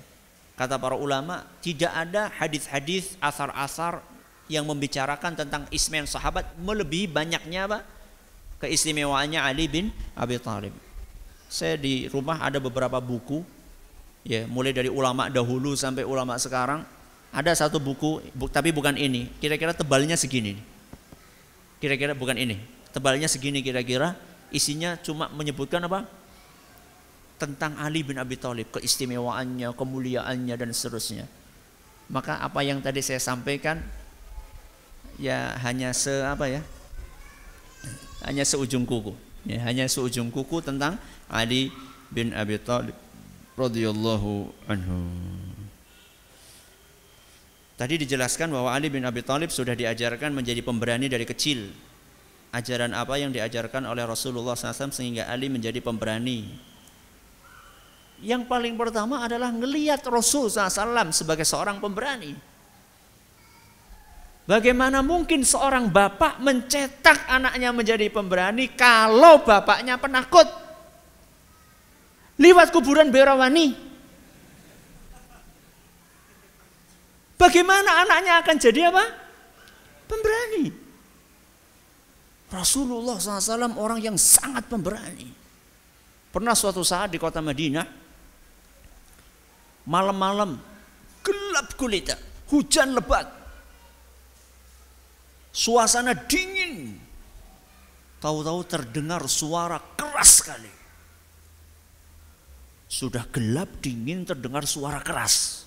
Kata 0.58 0.74
para 0.74 0.98
ulama, 0.98 1.46
tidak 1.62 1.88
ada 1.94 2.28
hadis-hadis 2.34 3.14
asar-asar 3.22 4.02
yang 4.50 4.66
membicarakan 4.66 5.38
tentang 5.38 5.62
ismen 5.70 6.04
sahabat 6.04 6.44
melebihi 6.58 7.06
banyaknya 7.06 7.70
apa? 7.70 7.78
Keistimewaannya 8.58 9.38
Ali 9.38 9.70
bin 9.70 9.94
Abi 10.18 10.34
Thalib. 10.42 10.74
Saya 11.48 11.80
di 11.80 12.06
rumah 12.12 12.44
ada 12.44 12.60
beberapa 12.60 13.00
buku 13.00 13.40
ya, 14.22 14.44
mulai 14.44 14.76
dari 14.76 14.92
ulama 14.92 15.32
dahulu 15.32 15.72
sampai 15.74 16.04
ulama 16.04 16.36
sekarang. 16.36 16.84
Ada 17.28 17.66
satu 17.66 17.76
buku, 17.76 18.24
bu, 18.32 18.48
tapi 18.48 18.72
bukan 18.72 18.96
ini. 18.96 19.28
Kira-kira 19.40 19.76
tebalnya 19.76 20.16
segini. 20.16 20.56
Kira-kira 21.80 22.16
bukan 22.16 22.36
ini. 22.36 22.56
Tebalnya 22.92 23.28
segini 23.28 23.60
kira-kira. 23.60 24.16
Isinya 24.48 24.96
cuma 24.96 25.28
menyebutkan 25.28 25.84
apa? 25.84 26.08
tentang 27.38 27.78
Ali 27.78 28.02
bin 28.02 28.18
Abi 28.18 28.34
Thalib, 28.34 28.74
keistimewaannya, 28.74 29.70
kemuliaannya 29.72 30.54
dan 30.58 30.70
seterusnya. 30.74 31.24
Maka 32.10 32.42
apa 32.42 32.60
yang 32.66 32.82
tadi 32.82 32.98
saya 32.98 33.22
sampaikan 33.22 33.78
ya 35.22 35.54
hanya 35.62 35.94
se 35.94 36.10
apa 36.26 36.50
ya? 36.50 36.60
Hanya 38.26 38.42
seujung 38.42 38.82
kuku. 38.82 39.14
Ya, 39.46 39.62
hanya 39.66 39.86
seujung 39.86 40.32
kuku 40.34 40.58
tentang 40.64 40.98
Ali 41.30 41.70
bin 42.10 42.34
Abi 42.34 42.58
Thalib 42.58 42.96
radhiyallahu 43.54 44.50
anhu. 44.66 44.98
Tadi 47.78 47.94
dijelaskan 48.02 48.50
bahwa 48.50 48.74
Ali 48.74 48.90
bin 48.90 49.06
Abi 49.06 49.22
Thalib 49.22 49.54
sudah 49.54 49.78
diajarkan 49.78 50.34
menjadi 50.34 50.64
pemberani 50.66 51.06
dari 51.06 51.22
kecil. 51.22 51.70
Ajaran 52.50 52.96
apa 52.96 53.14
yang 53.20 53.30
diajarkan 53.30 53.86
oleh 53.86 54.08
Rasulullah 54.08 54.56
SAW 54.56 54.90
sehingga 54.90 55.28
Ali 55.28 55.52
menjadi 55.52 55.78
pemberani 55.84 56.68
yang 58.18 58.50
paling 58.50 58.74
pertama 58.74 59.22
adalah 59.22 59.54
ngelihat 59.54 60.02
Rasul 60.10 60.50
SAW 60.50 61.14
sebagai 61.14 61.46
seorang 61.46 61.78
pemberani. 61.78 62.34
Bagaimana 64.48 65.04
mungkin 65.04 65.44
seorang 65.44 65.92
bapak 65.92 66.40
mencetak 66.40 67.28
anaknya 67.28 67.68
menjadi 67.68 68.08
pemberani 68.08 68.72
kalau 68.72 69.44
bapaknya 69.44 70.00
penakut? 70.00 70.48
Liwat 72.40 72.72
kuburan 72.72 73.12
Berawani. 73.12 73.76
Bagaimana 77.36 78.08
anaknya 78.08 78.40
akan 78.40 78.56
jadi 78.56 78.88
apa? 78.88 79.04
Pemberani. 80.08 80.64
Rasulullah 82.48 83.20
SAW 83.20 83.76
orang 83.76 84.00
yang 84.00 84.16
sangat 84.16 84.64
pemberani. 84.64 85.28
Pernah 86.32 86.56
suatu 86.56 86.80
saat 86.80 87.12
di 87.12 87.20
kota 87.20 87.44
Madinah, 87.44 87.84
malam-malam 89.84 90.56
gelap 91.20 91.68
gulita, 91.76 92.16
hujan 92.48 92.96
lebat, 92.96 93.37
suasana 95.52 96.14
dingin. 96.14 96.98
Tahu-tahu 98.18 98.66
terdengar 98.66 99.22
suara 99.30 99.78
keras 99.94 100.42
sekali. 100.42 100.72
Sudah 102.88 103.22
gelap 103.30 103.68
dingin 103.78 104.26
terdengar 104.26 104.66
suara 104.66 104.98
keras. 104.98 105.66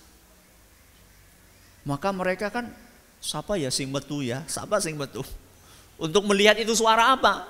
Maka 1.87 2.11
mereka 2.11 2.51
kan 2.51 2.69
siapa 3.23 3.55
ya 3.55 3.71
sing 3.71 3.87
metu 3.87 4.19
ya? 4.19 4.43
Siapa 4.45 4.83
sing 4.83 4.99
metu? 4.99 5.23
Untuk 6.01 6.25
melihat 6.27 6.57
itu 6.59 6.73
suara 6.73 7.13
apa? 7.13 7.45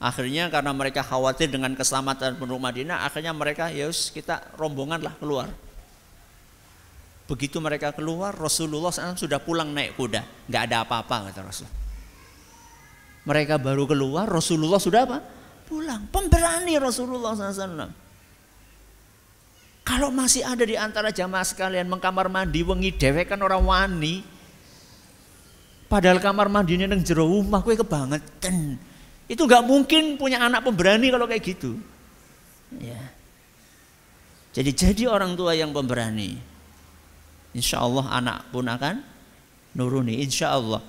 Akhirnya 0.00 0.48
karena 0.48 0.72
mereka 0.72 1.04
khawatir 1.04 1.52
dengan 1.52 1.76
keselamatan 1.76 2.40
penduduk 2.40 2.60
Madinah, 2.60 3.04
akhirnya 3.04 3.36
mereka 3.36 3.68
ya 3.68 3.92
kita 3.92 4.56
rombongan 4.56 5.04
lah 5.04 5.14
keluar. 5.20 5.52
Begitu 7.30 7.62
mereka 7.62 7.94
keluar, 7.94 8.34
Rasulullah 8.34 8.90
SAW 8.90 9.14
sudah 9.14 9.38
pulang 9.38 9.70
naik 9.70 9.94
kuda, 9.94 10.50
nggak 10.50 10.62
ada 10.66 10.82
apa-apa 10.82 11.30
kata 11.30 11.46
Rasul. 11.46 11.70
Mereka 13.22 13.62
baru 13.62 13.86
keluar, 13.86 14.26
Rasulullah 14.26 14.82
sudah 14.82 15.06
apa? 15.06 15.22
Pulang. 15.70 16.10
Pemberani 16.10 16.74
Rasulullah 16.82 17.38
SAW. 17.38 17.86
Kalau 19.86 20.10
masih 20.10 20.42
ada 20.42 20.66
di 20.66 20.74
antara 20.74 21.14
jamaah 21.14 21.46
sekalian 21.46 21.86
mengkamar 21.86 22.26
mandi 22.26 22.66
wengi 22.66 22.90
dewek 22.98 23.30
kan 23.30 23.38
orang 23.38 23.62
wani. 23.62 24.26
Padahal 25.86 26.18
kamar 26.18 26.50
mandinya 26.50 26.90
neng 26.90 27.06
jero 27.06 27.30
rumah 27.30 27.62
kue 27.62 27.78
kebangetan. 27.78 28.74
Itu 29.30 29.46
nggak 29.46 29.62
mungkin 29.62 30.18
punya 30.18 30.42
anak 30.42 30.66
pemberani 30.66 31.14
kalau 31.14 31.30
kayak 31.30 31.46
gitu. 31.46 31.78
Ya. 32.82 32.98
Jadi 34.50 34.70
jadi 34.74 35.02
orang 35.06 35.38
tua 35.38 35.54
yang 35.54 35.70
pemberani. 35.70 36.49
Insya 37.50 37.82
Allah 37.82 38.06
anak 38.10 38.38
pun 38.54 38.66
akan 38.66 39.02
nuruni. 39.74 40.22
Insya 40.22 40.54
Allah. 40.54 40.82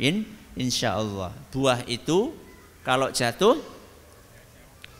In, 0.00 0.24
insya 0.56 0.96
Allah. 0.96 1.32
Buah 1.52 1.84
itu 1.88 2.32
kalau 2.80 3.12
jatuh 3.12 3.60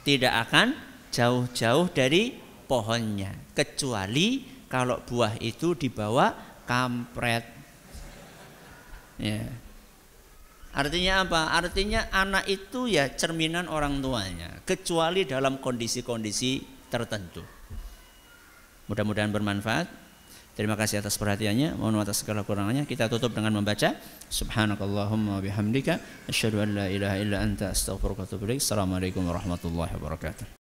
tidak 0.04 0.48
akan 0.48 0.76
jauh-jauh 1.10 1.88
dari 1.90 2.36
pohonnya. 2.68 3.32
Kecuali 3.56 4.44
kalau 4.66 5.00
buah 5.02 5.38
itu 5.40 5.72
dibawa 5.72 6.34
kampret. 6.66 7.44
Ya. 9.16 9.48
Artinya 10.76 11.24
apa? 11.24 11.56
Artinya 11.56 12.12
anak 12.12 12.44
itu 12.52 12.84
ya 12.84 13.08
cerminan 13.08 13.64
orang 13.64 14.04
tuanya, 14.04 14.60
kecuali 14.68 15.24
dalam 15.24 15.56
kondisi-kondisi 15.56 16.60
tertentu. 16.92 17.40
Mudah-mudahan 18.84 19.32
bermanfaat. 19.32 20.05
Terima 20.56 20.72
kasih 20.72 21.04
atas 21.04 21.20
perhatiannya. 21.20 21.76
Mohon 21.76 22.08
atas 22.08 22.24
segala 22.24 22.40
kurangannya. 22.40 22.88
Kita 22.88 23.12
tutup 23.12 23.36
dengan 23.36 23.60
membaca 23.60 23.92
Subhanakallahumma 24.32 25.44
bihamdika 25.44 26.00
asyhadu 26.32 26.64
an 26.64 26.68
la 26.72 26.86
ilaha 26.88 27.20
illa 27.20 27.44
anta 27.44 27.76
astaghfiruka 27.76 28.24
wa 28.24 28.26
atubu 28.26 28.48
ilaik. 28.48 28.64
Assalamualaikum 28.64 29.20
warahmatullahi 29.28 29.92
wabarakatuh. 30.00 30.65